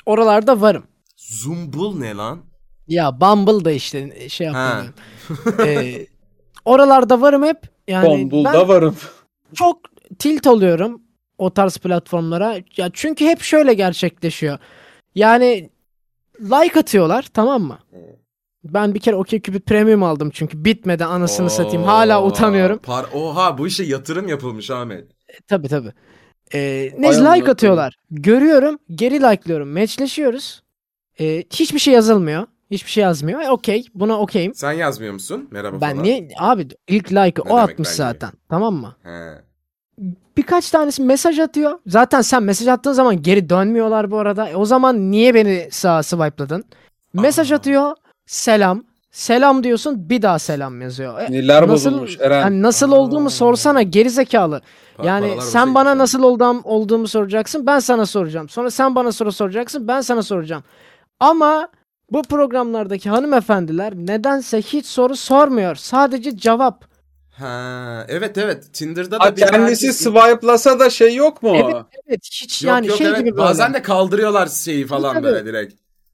[0.06, 0.84] oralarda varım.
[1.18, 2.40] Zumbul ne lan?
[2.88, 4.94] Ya Bumble da işte şey yapıyorum.
[5.66, 6.08] Ee,
[6.66, 7.62] oralarda varım hep.
[7.88, 8.96] Yani Bumble'da ben varım.
[9.54, 9.80] çok
[10.20, 11.02] tilt oluyorum
[11.40, 12.56] o tarz platformlara.
[12.78, 14.58] Ya çünkü hep şöyle gerçekleşiyor.
[15.16, 15.70] Yani
[16.42, 17.80] like atıyorlar tamam mı?
[18.64, 21.84] Ben bir kere OkCupid Premium aldım çünkü bitmedi anasını satayım.
[21.84, 22.78] Hala Oo, utanıyorum.
[22.78, 25.06] Par Oha bu işe yatırım yapılmış Ahmet.
[25.48, 25.94] Tabii tabii.
[26.54, 27.96] Ee, ne like atıyorlar.
[28.12, 29.70] Görüyorum, geri like'lıyorum.
[29.74, 30.64] Matchleşiyoruz.
[31.20, 32.48] Ee, hiçbir şey yazılmıyor.
[32.72, 33.42] Hiçbir şey yazmıyor.
[33.42, 33.86] E, okey.
[33.96, 34.54] Buna okeyim.
[34.56, 35.48] Sen yazmıyor musun?
[35.52, 36.04] Merhaba Ben falan.
[36.04, 38.32] niye abi ilk like'ı o atmış ben zaten.
[38.50, 38.96] Tamam mı?
[39.04, 39.49] He.
[40.38, 41.80] Birkaç tanesi mesaj atıyor.
[41.88, 44.50] Zaten sen mesaj attığın zaman geri dönmüyorlar bu arada.
[44.50, 46.64] E, o zaman niye beni sağa swipe'ladın?
[47.14, 47.56] Mesaj Aa.
[47.56, 47.92] atıyor.
[48.26, 48.84] Selam.
[49.12, 51.22] Selam diyorsun bir daha selam yazıyor.
[51.22, 52.40] E, Sinirler nasıl, bozulmuş Eren.
[52.42, 52.96] yani nasıl Aa.
[52.96, 54.62] olduğumu sorsana geri zekalı.
[54.98, 55.98] Pa- Yani sen bana gitti.
[56.00, 58.50] nasıl olduğum, olduğumu soracaksın ben sana soracağım.
[58.50, 60.64] Sonra sen bana soru soracaksın ben sana soracağım.
[61.20, 61.68] Ama
[62.12, 65.76] bu programlardaki hanımefendiler nedense hiç soru sormuyor.
[65.76, 66.86] Sadece cevap.
[67.40, 68.74] Ha, evet evet.
[68.74, 71.56] Tinder'da da Ha, bir kendisi herkes- swipe'lasa da şey yok mu?
[71.56, 73.18] Evet evet hiç Yok, yani yok, şey evet.
[73.20, 73.38] gibi böyle.
[73.44, 75.24] Bazen de kaldırıyorlar şeyi falan Tabii.
[75.24, 75.74] böyle direkt.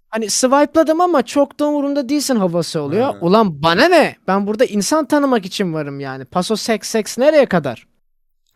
[0.09, 3.13] Hani swipe'ladım ama çok da umurumda değilsin havası oluyor.
[3.13, 3.17] Hı.
[3.21, 4.15] Ulan bana ne?
[4.27, 6.25] Ben burada insan tanımak için varım yani.
[6.25, 7.87] Paso seks seks nereye kadar?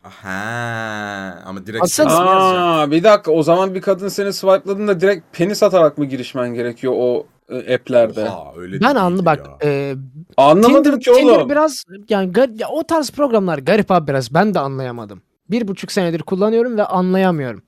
[0.02, 2.12] Ha, ama direkt yazacak.
[2.20, 6.92] Aa, bir dakika o zaman bir kadın seni swipe'ladığında direkt penis atarak mı girişmen gerekiyor
[6.96, 7.26] o
[7.56, 8.24] app'lerde?
[8.24, 9.46] Oha, öyle Ben anlı bak.
[9.46, 9.70] ya.
[9.70, 9.94] e,
[10.36, 11.20] Anlamadım Tinder, ki oğlum.
[11.32, 14.34] Tinder biraz yani gar- ya o tarz programlar garip abi biraz.
[14.34, 15.22] Ben de anlayamadım.
[15.50, 17.62] Bir buçuk senedir kullanıyorum ve anlayamıyorum.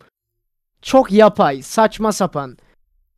[0.82, 2.56] Çok yapay, saçma sapan.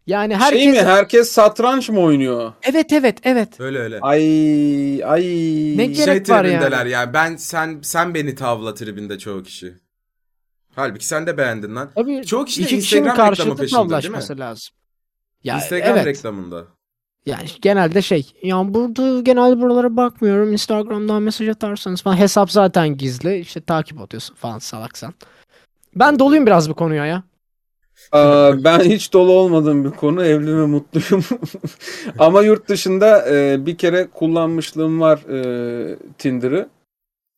[0.06, 0.62] Yani herkes...
[0.62, 2.52] Şey mi herkes satranç mı oynuyor?
[2.62, 3.60] Evet evet evet.
[3.60, 4.00] Öyle öyle.
[4.00, 4.24] Ay
[5.04, 5.22] ay.
[5.76, 6.58] Ne gerek şey var yani?
[6.58, 7.12] tribindeler yani.
[7.14, 9.74] Ben sen sen beni tavla tribinde çoğu kişi.
[10.74, 11.90] Halbuki sen de beğendin lan.
[11.94, 14.38] Tabii Çoğu kişi de iki Instagram reklamı peşinde değil mi?
[14.40, 14.76] lazım.
[15.44, 16.06] Ya Instagram evet.
[16.06, 16.64] reklamında.
[17.26, 23.38] Yani genelde şey ya burada genelde buralara bakmıyorum Instagram'dan mesaj atarsanız falan hesap zaten gizli
[23.38, 25.14] işte takip atıyorsun falan salaksan.
[25.96, 27.22] Ben doluyum biraz bu konuya ya.
[28.12, 30.24] Aa, ben hiç dolu olmadığım bir konu.
[30.24, 31.24] Evli ve mutluyum.
[32.18, 36.68] Ama yurt dışında e, bir kere kullanmışlığım var e, Tinder'ı.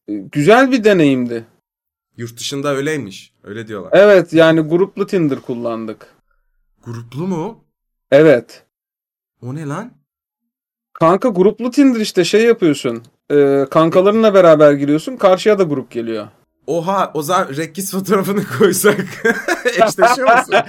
[0.09, 1.45] E, güzel bir deneyimdi.
[2.17, 3.33] Yurt dışında öyleymiş.
[3.45, 3.91] Öyle diyorlar.
[3.95, 6.07] Evet yani gruplu Tinder kullandık.
[6.83, 7.66] Gruplu mu?
[8.11, 8.63] Evet.
[9.43, 9.93] O ne lan?
[10.93, 13.03] Kanka gruplu Tinder işte şey yapıyorsun.
[13.31, 15.17] E, kankalarınla beraber giriyorsun.
[15.17, 16.27] Karşıya da grup geliyor.
[16.67, 18.97] Oha o zaman Rekkis fotoğrafını koysak
[19.67, 20.55] eşleşiyor musun?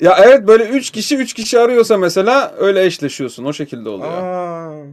[0.00, 3.44] Ya evet böyle 3 kişi 3 kişi arıyorsa mesela öyle eşleşiyorsun.
[3.44, 4.12] O şekilde oluyor.
[4.12, 4.84] Aa,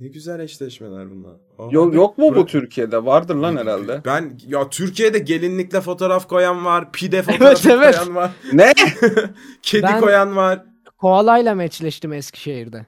[0.00, 1.32] ne güzel eşleşmeler bunlar.
[1.58, 3.04] Aa, Yok, yok mu bu Bırak- Türkiye'de?
[3.04, 4.00] Vardır lan herhalde.
[4.04, 7.94] Ben ya Türkiye'de gelinlikle fotoğraf koyan var, pide fotoğrafı evet.
[7.96, 8.72] koyan var, Ne?
[9.62, 10.62] kedi Ben- koyan var.
[11.02, 12.86] Koalayla meçleştim Eskişehir'de.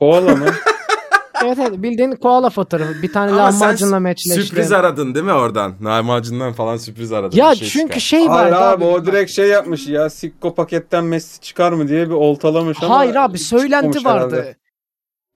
[0.00, 0.46] Koala mı?
[1.44, 3.02] evet evet bildiğin koala fotoğrafı.
[3.02, 4.44] Bir tane Ama lahmacunla meçleştim.
[4.44, 5.74] sürpriz aradın değil mi oradan?
[5.84, 7.36] Lahmacundan falan sürpriz aradın.
[7.36, 8.00] Ya şey çünkü çıkar.
[8.00, 12.08] şey Hayır vardı abi o direkt şey yapmış ya Sikko paketten Messi çıkar mı diye
[12.08, 14.36] bir oltalamış ama Hayır abi söylenti vardı.
[14.36, 14.56] herhalde.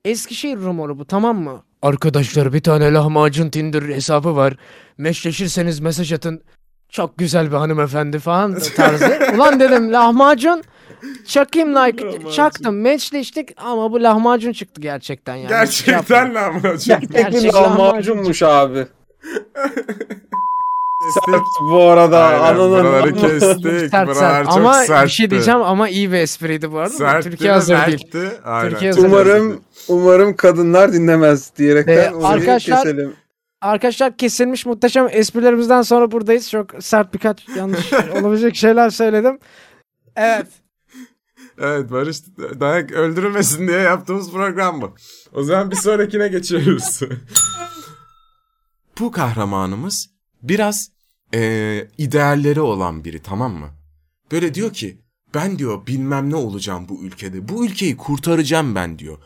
[0.05, 1.63] Eskişehir rumoru bu tamam mı?
[1.83, 4.57] Arkadaşlar bir tane lahmacun Tinder hesabı var.
[4.99, 6.43] Meşleşirseniz mesaj atın.
[6.89, 9.19] Çok güzel bir hanımefendi falan tarzı.
[9.35, 10.63] Ulan dedim lahmacun.
[11.27, 12.31] Çakayım like.
[12.33, 12.83] Çaktım.
[12.83, 15.49] Matchleştik ama bu lahmacun çıktı gerçekten yani.
[15.49, 16.79] Gerçekten lahmacun.
[16.87, 18.87] Gerçek Gerçek lahmacun lahmacunmuş abi.
[21.27, 22.25] Sert bu arada.
[22.25, 23.67] Aynen, Ananın buraları kestik.
[23.91, 24.47] Sert Buralar sert.
[24.47, 25.05] çok Ama sertti.
[25.05, 26.91] bir şey diyeceğim ama iyi bir espriydi bu arada.
[26.91, 27.99] Sertti Türkiye hazır değil.
[27.99, 28.31] sertti.
[28.45, 28.71] Aynen.
[28.71, 33.13] Türkiye hazır Umarım umarım kadınlar dinlemez diyerekten Ee, orayı arkadaşlar- keselim.
[33.61, 36.51] Arkadaşlar kesilmiş muhteşem esprilerimizden sonra buradayız.
[36.51, 39.39] Çok sert birkaç yanlış olabilecek şeyler söyledim.
[40.17, 40.47] Evet.
[41.61, 42.23] Evet Barış
[42.61, 44.95] dayak öldürülmesin diye yaptığımız program bu.
[45.33, 47.01] O zaman bir sonrakine geçiyoruz.
[49.01, 50.11] bu kahramanımız
[50.43, 50.91] biraz
[51.33, 53.71] eee, idealleri olan biri tamam mı?
[54.33, 54.99] Böyle diyor ki
[55.35, 57.49] ben diyor bilmem ne olacağım bu ülkede.
[57.49, 59.19] Bu ülkeyi kurtaracağım ben diyor.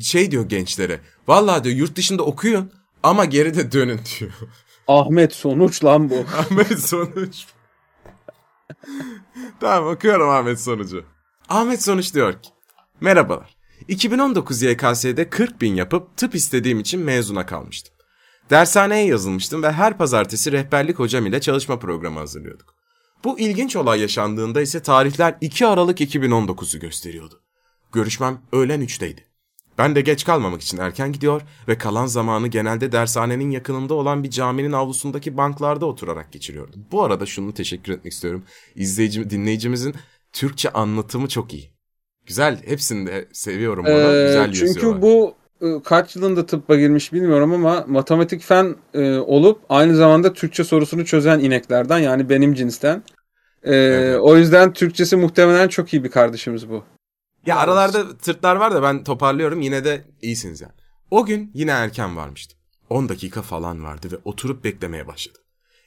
[0.00, 1.00] Şey diyor gençlere.
[1.28, 4.32] Vallahi diyor yurt dışında okuyun ama geri de dönün diyor.
[4.88, 6.14] Ahmet sonuç lan bu.
[6.38, 7.46] Ahmet Sonuç.
[9.60, 11.04] tamam okuyorum Ahmet Sonuç'u.
[11.52, 12.50] Ahmet Sonuç diyor ki
[13.00, 13.56] Merhabalar.
[13.88, 17.94] 2019 YKS'de 40 bin yapıp tıp istediğim için mezuna kalmıştım.
[18.50, 22.74] Dershaneye yazılmıştım ve her pazartesi rehberlik hocam ile çalışma programı hazırlıyorduk.
[23.24, 27.40] Bu ilginç olay yaşandığında ise tarihler 2 Aralık 2019'u gösteriyordu.
[27.92, 29.20] Görüşmem öğlen 3'teydi.
[29.78, 34.30] Ben de geç kalmamak için erken gidiyor ve kalan zamanı genelde dershanenin yakınında olan bir
[34.30, 36.84] caminin avlusundaki banklarda oturarak geçiriyordum.
[36.92, 38.44] Bu arada şunu teşekkür etmek istiyorum.
[38.74, 39.94] İzleyici, dinleyicimizin
[40.32, 41.70] Türkçe anlatımı çok iyi.
[42.26, 43.92] Güzel, hepsini de seviyorum onu.
[43.92, 45.02] Ee, Güzel çünkü yazıyorlar.
[45.02, 50.64] bu e, kaç yılında tıbba girmiş bilmiyorum ama matematik fen e, olup aynı zamanda Türkçe
[50.64, 53.02] sorusunu çözen ineklerden yani benim cinsten.
[53.62, 54.20] E, Evet.
[54.22, 56.84] O yüzden Türkçesi muhtemelen çok iyi bir kardeşimiz bu.
[57.46, 60.72] Ya aralarda tırtlar var da ben toparlıyorum yine de iyisiniz yani.
[61.10, 62.58] O gün yine erken varmıştım.
[62.90, 65.41] 10 dakika falan vardı ve oturup beklemeye başladım.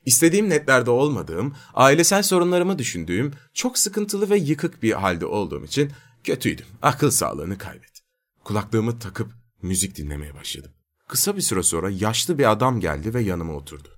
[0.05, 5.91] İstediğim netlerde olmadığım, ailesel sorunlarımı düşündüğüm, çok sıkıntılı ve yıkık bir halde olduğum için
[6.23, 6.65] kötüydüm.
[6.81, 8.05] Akıl sağlığını kaybettim.
[8.43, 9.31] Kulaklığımı takıp
[9.61, 10.71] müzik dinlemeye başladım.
[11.07, 13.89] Kısa bir süre sonra yaşlı bir adam geldi ve yanıma oturdu.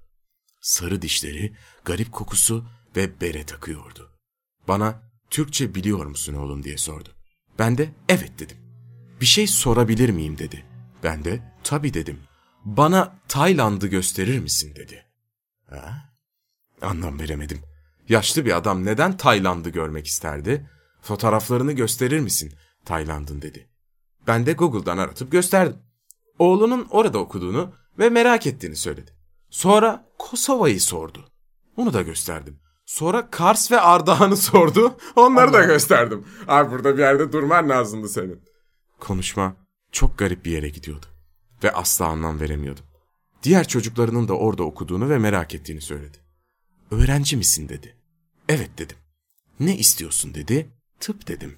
[0.61, 1.53] Sarı dişleri,
[1.85, 4.11] garip kokusu ve bere takıyordu.
[4.67, 7.09] Bana Türkçe biliyor musun oğlum diye sordu.
[7.59, 8.57] Ben de evet dedim.
[9.21, 10.65] Bir şey sorabilir miyim dedi.
[11.03, 12.19] Ben de tabii dedim.
[12.65, 15.06] Bana Tayland'ı gösterir misin dedi.
[15.69, 16.11] Ha?
[16.81, 17.61] Anlam veremedim.
[18.09, 20.69] Yaşlı bir adam neden Tayland'ı görmek isterdi?
[21.01, 22.53] Fotoğraflarını gösterir misin
[22.85, 23.69] Tayland'ın dedi.
[24.27, 25.77] Ben de Google'dan aratıp gösterdim.
[26.39, 29.11] Oğlunun orada okuduğunu ve merak ettiğini söyledi.
[29.49, 31.29] Sonra Kosova'yı sordu.
[31.77, 32.59] Onu da gösterdim.
[32.85, 34.97] Sonra Kars ve Ardahan'ı sordu.
[35.15, 36.25] Onları da gösterdim.
[36.47, 38.41] Abi burada bir yerde durman lazımdı senin.
[38.99, 39.55] Konuşma
[39.91, 41.05] çok garip bir yere gidiyordu.
[41.63, 42.85] Ve asla anlam veremiyordum.
[43.47, 46.17] Diğer çocuklarının da orada okuduğunu ve merak ettiğini söyledi.
[46.91, 47.95] Öğrenci misin dedi.
[48.49, 48.97] Evet dedim.
[49.59, 50.69] Ne istiyorsun dedi.
[50.99, 51.57] Tıp dedim.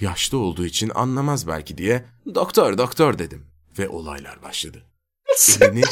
[0.00, 2.04] Yaşlı olduğu için anlamaz belki diye
[2.34, 3.46] doktor doktor dedim.
[3.78, 4.82] Ve olaylar başladı.
[5.60, 5.82] Elini...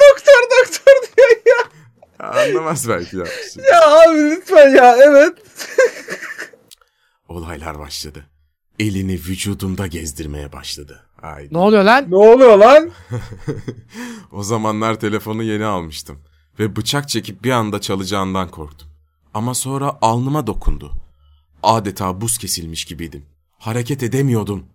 [0.00, 1.64] Doktor doktor diyor ya.
[2.18, 3.24] anlamaz belki ya.
[3.72, 5.38] Ya abi lütfen ya evet.
[7.28, 8.26] Olaylar başladı.
[8.80, 11.06] Elini vücudumda gezdirmeye başladı.
[11.20, 11.54] Haydi.
[11.54, 12.10] Ne oluyor lan?
[12.10, 12.90] Ne oluyor lan?
[14.32, 16.18] O zamanlar telefonu yeni almıştım.
[16.58, 18.88] Ve bıçak çekip bir anda çalacağından korktum.
[19.34, 20.92] Ama sonra alnıma dokundu.
[21.62, 23.26] Adeta buz kesilmiş gibiydim.
[23.58, 24.66] Hareket edemiyordum.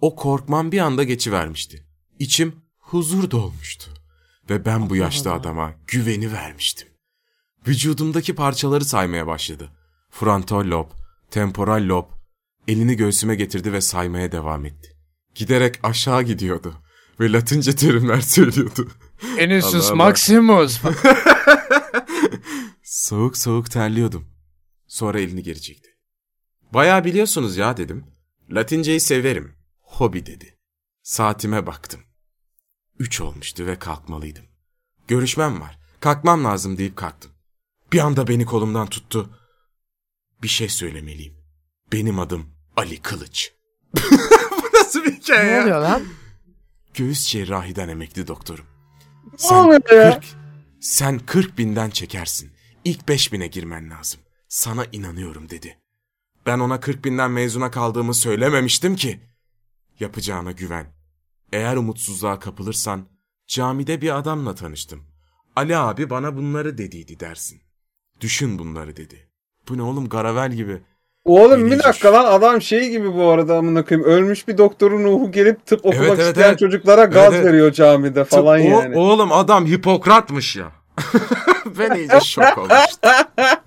[0.00, 1.86] O korkmam bir anda geçivermişti.
[2.18, 3.90] İçim huzur dolmuştu.
[4.50, 6.88] Ve ben bu yaşlı adama güveni vermiştim.
[7.66, 9.70] Vücudumdaki parçaları saymaya başladı.
[10.10, 10.86] Frontal lob,
[11.30, 12.21] temporal lob.
[12.68, 14.96] Elini göğsüme getirdi ve saymaya devam etti.
[15.34, 16.82] Giderek aşağı gidiyordu.
[17.20, 18.90] Ve latince terimler söylüyordu.
[19.90, 19.94] Allah.
[19.94, 20.80] Maximus.
[22.82, 24.28] Soğuk soğuk terliyordum.
[24.86, 25.88] Sonra elini geri çekti.
[26.74, 28.06] Bayağı biliyorsunuz ya dedim.
[28.50, 29.54] Latinceyi severim.
[29.80, 30.58] Hobi dedi.
[31.02, 32.00] Saatime baktım.
[32.98, 34.44] Üç olmuştu ve kalkmalıydım.
[35.08, 35.78] Görüşmem var.
[36.00, 37.30] Kalkmam lazım deyip kalktım.
[37.92, 39.38] Bir anda beni kolumdan tuttu.
[40.42, 41.34] Bir şey söylemeliyim.
[41.92, 43.52] Benim adım Ali Kılıç.
[44.50, 45.62] Bu nasıl bir hikaye ne ya?
[45.62, 46.02] oluyor lan?
[46.94, 48.64] Göğüs cerrahiden emekli doktorum.
[49.50, 50.20] oluyor ya?
[50.20, 50.24] 40,
[50.80, 52.50] sen 40 binden çekersin.
[52.84, 54.20] İlk 5 bine girmen lazım.
[54.48, 55.78] Sana inanıyorum dedi.
[56.46, 59.20] Ben ona 40 binden mezuna kaldığımı söylememiştim ki.
[60.00, 60.86] Yapacağına güven.
[61.52, 63.08] Eğer umutsuzluğa kapılırsan
[63.46, 65.02] camide bir adamla tanıştım.
[65.56, 67.62] Ali abi bana bunları dediydi dersin.
[68.20, 69.28] Düşün bunları dedi.
[69.68, 70.82] Bu ne oğlum garavel gibi.
[71.24, 71.84] Oğlum bir Yenidir.
[71.84, 74.08] dakika lan adam şey gibi bu arada amına koyayım.
[74.10, 76.58] Ölmüş bir doktorun ruhu gelip tıp okumak Evet, evet, isteyen evet.
[76.58, 77.44] çocuklara gaz Evet, evet.
[77.46, 78.98] veriyor camide falan Tıp- o- yani.
[78.98, 80.72] oğlum adam Hipokrat'mış ya.
[81.78, 83.10] ben iyice şok olmuştum.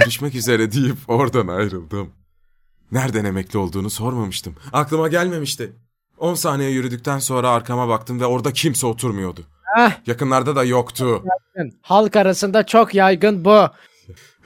[0.00, 2.10] Görüşmek üzere deyip oradan ayrıldım.
[2.92, 4.56] Nereden emekli olduğunu sormamıştım.
[4.72, 5.72] Aklıma gelmemişti.
[6.18, 9.40] 10 saniye yürüdükten sonra arkama baktım ve orada kimse oturmuyordu.
[9.76, 9.90] Heh.
[10.06, 11.22] Yakınlarda da yoktu.
[11.82, 13.66] Halk arasında çok yaygın bu.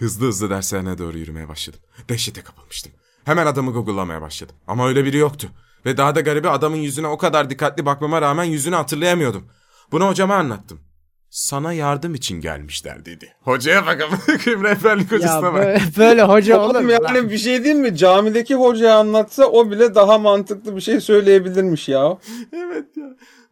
[0.02, 1.80] Hızlı hızlı derslerine doğru yürümeye başladım.
[2.08, 2.92] Dehşete kapılmıştım.
[3.24, 4.56] Hemen adamı google'lamaya başladım.
[4.66, 5.48] Ama öyle biri yoktu.
[5.86, 9.46] Ve daha da garibi adamın yüzüne o kadar dikkatli bakmama rağmen yüzünü hatırlayamıyordum.
[9.92, 10.80] Bunu hocama anlattım.
[11.30, 13.32] Sana yardım için gelmişler dedi.
[13.42, 14.18] Hocaya bakalım.
[14.46, 15.54] Rehberlik Ya hocasına bak.
[15.64, 16.92] böyle, böyle hoca olur Oğlum mu?
[16.92, 17.96] yani bir şey değil mi?
[17.96, 22.18] Camideki hocaya anlatsa o bile daha mantıklı bir şey söyleyebilirmiş ya.
[22.52, 23.06] Evet ya.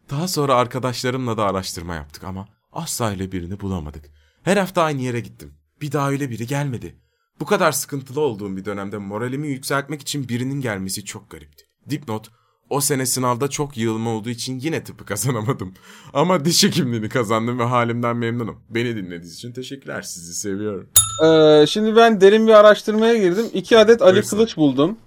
[0.09, 4.05] Daha sonra arkadaşlarımla da araştırma yaptık ama asla öyle birini bulamadık.
[4.43, 5.53] Her hafta aynı yere gittim.
[5.81, 6.95] Bir daha öyle biri gelmedi.
[7.39, 11.63] Bu kadar sıkıntılı olduğum bir dönemde moralimi yükseltmek için birinin gelmesi çok garipti.
[11.89, 12.27] Dipnot,
[12.69, 15.73] o sene sınavda çok yığılma olduğu için yine tıpı kazanamadım.
[16.13, 18.63] Ama diş hekimliğini kazandım ve halimden memnunum.
[18.69, 20.01] Beni dinlediğiniz için teşekkürler.
[20.01, 20.89] Sizi seviyorum.
[21.25, 23.45] Ee, şimdi ben derin bir araştırmaya girdim.
[23.53, 24.37] İki adet Ali Buyursun.
[24.37, 24.97] Kılıç buldum.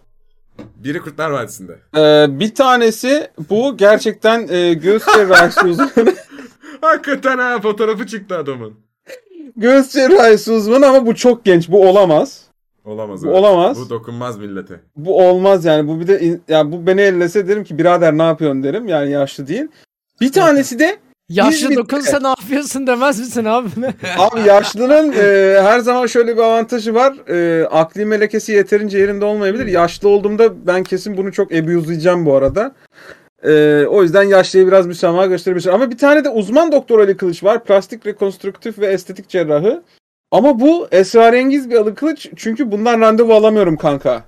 [0.77, 1.79] Biri Kurtlar Vadisi'nde.
[1.97, 6.15] Ee, bir tanesi bu gerçekten e, göğüs cerrahisi uzmanı.
[6.81, 8.75] Hakikaten ha fotoğrafı çıktı adamın.
[9.57, 11.69] Göğüs cerrahisi uzmanı ama bu çok genç.
[11.69, 12.41] Bu olamaz.
[12.85, 13.23] Olamaz.
[13.23, 13.39] Bu evet.
[13.39, 13.79] olamaz.
[13.79, 14.81] Bu dokunmaz millete.
[14.97, 15.89] Bu olmaz yani.
[15.89, 18.89] Bu bir de in- ya bu beni ellese derim ki birader ne yapıyorsun derim.
[18.89, 19.67] Yani yaşlı değil.
[20.21, 20.97] Bir tanesi de
[21.29, 21.77] Yaşlı İzmit'te.
[21.77, 23.69] dokunsa ne yapıyorsun demez misin abi?
[24.19, 27.15] Abi yaşlının e, her zaman şöyle bir avantajı var.
[27.29, 29.67] E, akli melekesi yeterince yerinde olmayabilir.
[29.67, 32.75] Yaşlı olduğumda ben kesin bunu çok abuse'layacağım bu arada.
[33.45, 35.67] E, o yüzden yaşlıya biraz müsamaha gösterebilir.
[35.69, 37.65] Ama bir tane de uzman doktor Ali Kılıç var.
[37.65, 39.83] Plastik rekonstrüktif ve estetik cerrahı.
[40.31, 42.29] Ama bu esrarengiz bir Ali Kılıç.
[42.37, 44.25] Çünkü bundan randevu alamıyorum kanka.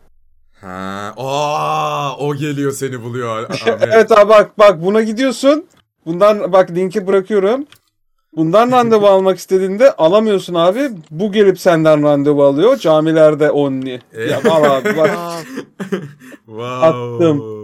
[0.61, 3.49] Ha, aa, o geliyor seni buluyor.
[3.83, 5.65] Evet abi bak bak buna gidiyorsun.
[6.07, 7.67] Bundan bak linki bırakıyorum.
[8.37, 10.91] Bundan randevu almak istediğinde alamıyorsun abi.
[11.11, 12.77] Bu gelip senden randevu alıyor.
[12.77, 14.01] Camilerde only.
[14.31, 15.11] Ya al abi bak.
[16.47, 16.87] Wow.
[16.87, 17.56] Attım.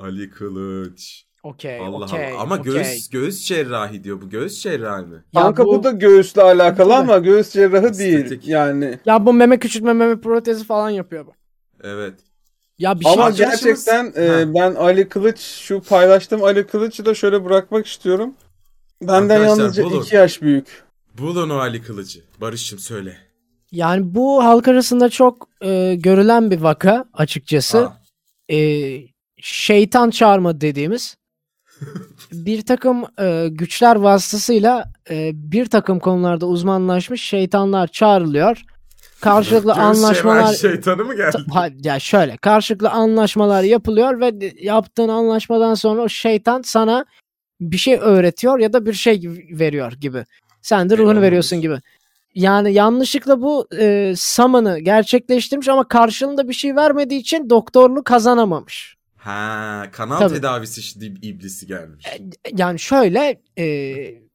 [0.00, 1.24] Ali Kılıç.
[1.42, 2.32] Okey, Allah okey.
[2.34, 2.40] Allah.
[2.40, 2.72] Ama okey.
[2.72, 4.22] göğüs göğüs cerrahi diyor.
[4.22, 5.24] Bu göğüs cerrahi mi?
[5.32, 8.40] Ya Kanka bu, bu- da göğüsle alakalı ama göğüs cerrahı değil.
[8.44, 8.98] Yani.
[9.06, 11.32] Ya bu meme küçültme meme protezi falan yapıyor bu.
[11.82, 12.14] Evet.
[12.78, 14.54] Ya bir şey Ama Arkadaşımız- gerçekten e, Ha.
[14.54, 18.34] ben Ali Kılıç şu paylaştığım Ali Kılıç'ı da şöyle bırakmak istiyorum.
[19.02, 20.02] Benden Arkadaşlar, yalnızca bulun.
[20.02, 20.82] 2 yaş büyük.
[21.18, 22.20] Bulun o Ali Kılıcı.
[22.40, 23.16] Barış'ım söyle.
[23.72, 27.88] Yani bu halk arasında çok e, görülen bir vaka açıkçası.
[28.48, 28.56] E,
[29.42, 31.16] şeytan çağırma dediğimiz
[32.32, 38.62] bir takım e, güçler vasıtasıyla e, bir takım konularda uzmanlaşmış şeytanlar çağrılıyor.
[39.20, 41.36] Karşılıklı anlaşmalar şeytanı mı geldi?
[41.52, 47.04] Ha, ya şöyle karşılıklı anlaşmalar yapılıyor ve yaptığın anlaşmadan sonra o şeytan sana
[47.60, 50.24] bir şey öğretiyor ya da bir şey veriyor gibi.
[50.62, 51.22] Sen de ruhunu Eyvallah.
[51.22, 51.78] veriyorsun gibi.
[52.34, 58.96] Yani yanlışlıkla bu e, summon'ı gerçekleştirmiş ama karşılığında bir şey vermediği için doktorluğu kazanamamış.
[59.20, 60.34] Ha, kanal Tabii.
[60.34, 62.06] tedavisi işte iblisi gelmiş.
[62.56, 63.64] Yani şöyle e,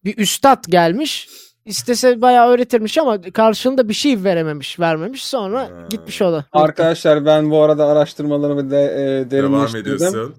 [0.05, 1.29] bir üstad gelmiş
[1.65, 5.69] istese bayağı öğretirmiş ama karşılığında bir şey verememiş vermemiş sonra Ha.
[5.89, 6.45] gitmiş o da.
[6.51, 9.93] Arkadaşlar ben bu arada araştırmalarımı de, e, Devam derinleştirdim.
[9.95, 10.35] ediyorsun.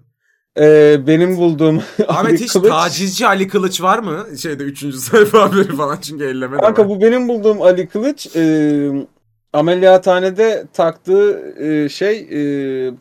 [0.59, 1.77] E, benim bulduğum
[2.09, 4.27] Ahmet Ali hiç Kılıç- tacizci Ali Kılıç var mı?
[4.43, 4.95] Şeyde 3.
[4.95, 6.89] sayfa haberi falan çünkü elleme de Kanka var.
[6.89, 8.43] bu benim bulduğum Ali Kılıç e,
[9.57, 12.39] ameliyathanede taktığı e, şey e,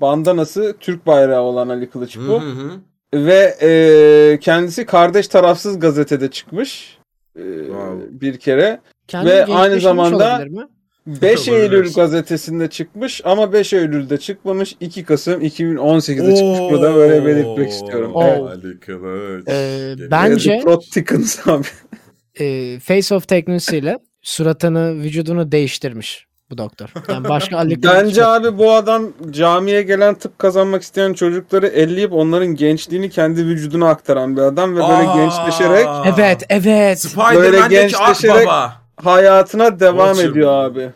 [0.01, 2.41] bandanası Türk bayrağı olan Ali Kılıç bu.
[2.41, 2.71] hı hı.
[3.13, 6.97] Ve e, kendisi kardeş tarafsız gazetede çıkmış
[7.35, 8.21] e, Wow.
[8.21, 8.79] bir kere.
[9.07, 10.67] Kendini Ve aynı zamanda- olabilir mi?
[11.07, 11.63] 5 Olabilir.
[11.63, 14.75] Eylül gazetesinde çıkmış ama 5 Eylül'de çıkmamış.
[14.79, 16.59] 2 Kasım 2018'de çıkmış.
[16.59, 18.11] Bunu da böyle belirtmek istiyorum.
[18.15, 18.23] Oo.
[18.23, 18.41] Evet.
[18.41, 19.47] Ali Kılıç.
[19.47, 21.63] Ee, bence- Prot Tickens abi.
[22.39, 26.89] e, face off teknisiyle suratını, vücudunu değiştirmiş bu doktor.
[27.09, 28.29] Yani başka Bence yok.
[28.29, 34.37] abi bu adam camiye gelen tıp kazanmak isteyen çocukları elleyip onların gençliğini kendi vücuduna aktaran
[34.37, 35.15] bir adam ve böyle Aa!
[35.15, 36.99] gençleşerek Evet, evet.
[37.01, 38.81] Spider-Man'deki gençleşerek- Akbaba.
[39.03, 40.91] hayatına devam Watcher ediyor abi.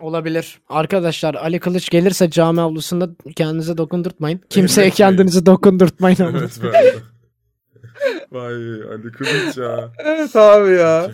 [0.00, 0.58] Olabilir.
[0.68, 4.40] Arkadaşlar Ali Kılıç gelirse cami avlusunda kendinize dokundurtmayın.
[4.50, 6.18] Kimseye Evet, kendinizi dokundurtmayın.
[6.20, 6.60] evet.
[8.32, 8.54] Vay
[8.92, 9.90] Ali Kılıç ya.
[9.98, 11.10] Evet abi ya.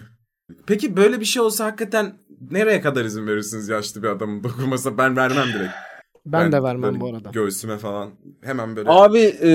[0.67, 2.15] Peki böyle bir şey olsa hakikaten
[2.51, 4.99] nereye kadar izin verirsiniz yaşlı bir adamın dokunmasına?
[4.99, 5.73] Ben vermem direkt.
[6.27, 7.31] ben, de vermem bu arada.
[7.31, 8.11] Göğsüme falan
[8.43, 8.91] hemen böyle.
[8.91, 9.51] Abi e,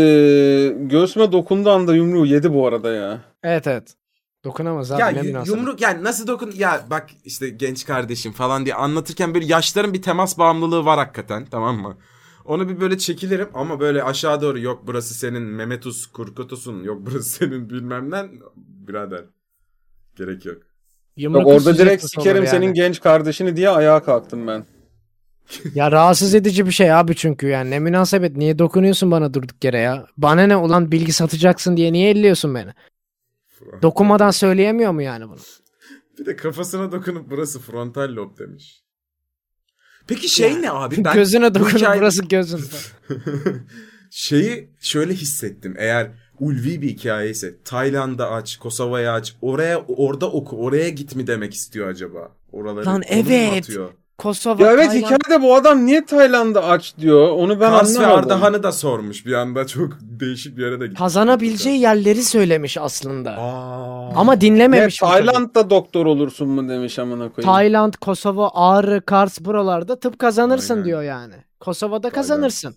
[0.80, 3.22] göğsüme dokunduğu anda yumruğu yedi bu arada ya.
[3.44, 3.96] Evet evet.
[4.44, 9.34] Dokunamaz abi ya yumruk yani nasıl dokun ya bak işte genç kardeşim falan diye anlatırken
[9.34, 11.98] böyle yaşların bir temas bağımlılığı var hakikaten tamam mı?
[12.46, 17.30] Onu bir böyle çekilirim ama böyle aşağı doğru yok burası senin Memetus Kurkutus'un yok burası
[17.30, 19.26] senin bilmem ne birader.
[20.16, 20.69] Gerek yok.
[21.20, 22.48] Yumruk Bak orada direkt sikerim yani.
[22.48, 24.66] senin genç kardeşini diye ayağa kalktım ben.
[25.76, 29.80] Ya rahatsız edici bir şey abi çünkü yani ne münasebet niye dokunuyorsun bana durduk yere
[29.80, 30.06] ya?
[30.18, 32.70] Bana ne ulan bilgi satacaksın diye niye elliyorsun beni?
[33.82, 35.38] Dokunmadan söyleyemiyor mu yani bunu?
[36.20, 38.84] Bir de kafasına dokunup burası frontal lob demiş.
[40.08, 40.96] Peki şey ne abi?
[41.06, 42.62] Ben Gözüne dokunup hikaye- burası gözün.
[44.12, 45.76] Şeyi şöyle hissettim.
[45.78, 51.28] Eğer ulvi bir hikaye ise Tayland'a aç, Kosova'ya aç, oraya orada oku, oraya git mi
[51.28, 52.30] demek istiyor acaba?
[52.52, 53.64] Oraları Lan evet.
[53.64, 53.90] atıyor?
[54.18, 57.30] Kosova, Ya evet Tayland- hikayede bu adam niye Tayland'ı aç diyor.
[57.30, 58.32] Onu ben Kars ve anlamadım.
[58.32, 60.98] Ardahan'ı da sormuş bir anda çok değişik bir yere de gitti.
[61.00, 63.32] Kazanabileceği yerleri söylemiş aslında.
[63.32, 64.12] Aa.
[64.16, 64.96] Ama Ne dinlememiş.
[64.96, 65.14] çocuk.
[65.14, 67.54] Tayland'da doktor olursun mu demiş amına koyayım.
[67.54, 70.86] Tayland, Kosova, Ağrı, Kars buralarda tıp kazanırsın Aynen.
[70.86, 71.34] diyor yani.
[71.60, 72.76] Kosova'da kazanırsın.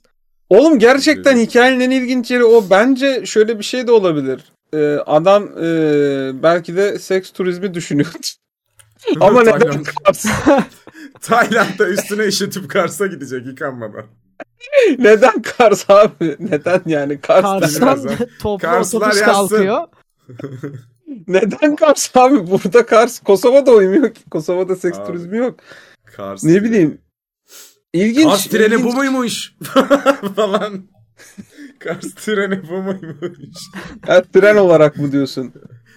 [0.53, 2.65] Oğlum gerçekten hikayenin en ilginç yeri o.
[2.71, 4.53] Bence şöyle bir şey de olabilir.
[4.75, 8.27] Ee, adam e, belki de seks turizmi düşünüyordu.
[9.21, 9.87] Ama neden Tayland.
[10.05, 10.27] Kars?
[11.21, 14.05] Tayland'da üstüne işitip Kars'a gidecek yıkanmadan.
[14.99, 16.37] neden Kars abi?
[16.39, 17.43] Neden yani Kars?
[17.43, 18.09] Kars'tan
[18.41, 19.49] toplu Karslar otobüs yazsın.
[19.49, 19.87] kalkıyor.
[21.29, 22.51] Neden Kars abi?
[22.51, 23.21] Burada Kars.
[23.21, 24.31] Kosova'da uymuyor ki.
[24.31, 25.07] Kosova'da seks Abi.
[25.07, 25.61] turizmi yok.
[26.05, 26.45] Kars.
[26.45, 26.99] Ne bileyim.
[27.93, 28.25] İlginç.
[28.25, 28.85] Kars treni ilginç.
[28.85, 29.55] bu muymuş?
[30.37, 30.83] falan.
[31.79, 33.59] Kars treni bu muymuş?
[34.07, 35.53] Ha, tren olarak mı diyorsun?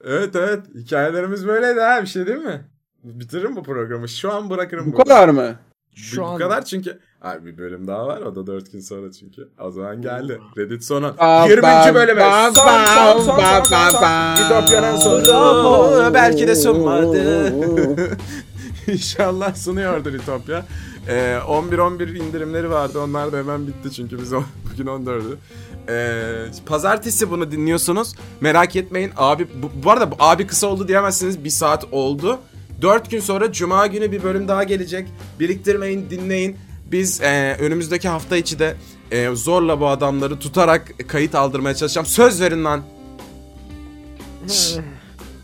[0.06, 0.60] Evet evet.
[0.76, 2.02] Hikayelerimiz böyleydi ha.
[2.02, 2.66] Bir şey değil mi?
[3.04, 4.10] Bitiririm bu programı.
[4.10, 4.86] Şu an bırakırım.
[4.88, 5.04] Bu burada.
[5.04, 5.56] kadar mı?
[5.96, 7.00] Şu bu an- kadar çünkü.
[7.22, 8.22] Abi bir bölüm daha var.
[8.22, 9.50] O da 4 gün sonra çünkü.
[9.60, 10.40] O zaman geldi.
[10.58, 11.16] Reddit sonu.
[11.20, 11.62] Ba, 20.
[11.62, 12.20] ba, bölümü.
[12.20, 14.46] ba, Son son son son son.
[14.46, 16.14] İtopya'nın sonu.
[16.14, 17.54] Belki de sunmadı.
[18.88, 20.66] İnşallah sunuyordur İtopya.
[21.08, 23.00] Ee, 11-11 indirimleri vardı.
[23.00, 24.44] Onlar da hemen bitti çünkü biz o-
[24.74, 25.36] bugün 14'ü.
[25.90, 28.16] Ee, pazartesi bunu dinliyorsunuz.
[28.42, 29.12] Merak etmeyin.
[29.18, 31.44] Abi bu, bu arada abi kısa oldu diyemezsiniz.
[31.44, 32.40] Bir saat oldu.
[32.82, 35.08] 4 gün sonra Cuma günü bir bölüm daha gelecek.
[35.40, 36.58] Biriktirmeyin, dinleyin.
[36.92, 38.76] Biz e, önümüzdeki hafta içi de
[39.12, 42.06] e, zorla bu adamları tutarak kayıt aldırmaya çalışacağım.
[42.08, 42.82] Söz verin lan.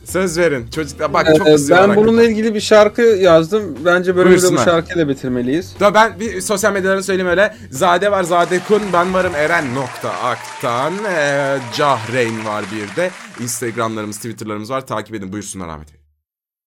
[0.06, 0.68] Söz verin.
[0.68, 3.78] Çocuklar bak çok Ee, ben bununla ilgili bir şarkı yazdım.
[3.86, 5.80] Bence bölümü de bu şarkıyla bitirmeliyiz.
[5.80, 7.56] Da ben bir sosyal medyalarını söyleyeyim öyle.
[7.72, 10.94] Zade var Zade Kun, ben varım Eren nokta Aktan.
[11.10, 13.12] Ee, Cahreyn var bir de.
[13.40, 14.88] Instagramlarımız, Twitter'larımız var.
[14.88, 15.32] Takip edin.
[15.34, 16.00] Buyursunlar Ahmet Bey.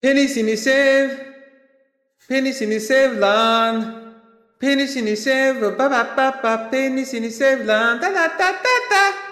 [0.02, 1.10] Penisini sev.
[2.28, 3.94] Penisini sev lan.
[4.60, 5.62] Penisini sev.
[5.62, 6.70] Ba ba ba ba.
[6.70, 8.02] Penisini sev lan.
[8.02, 8.52] Da da da
[8.90, 9.27] da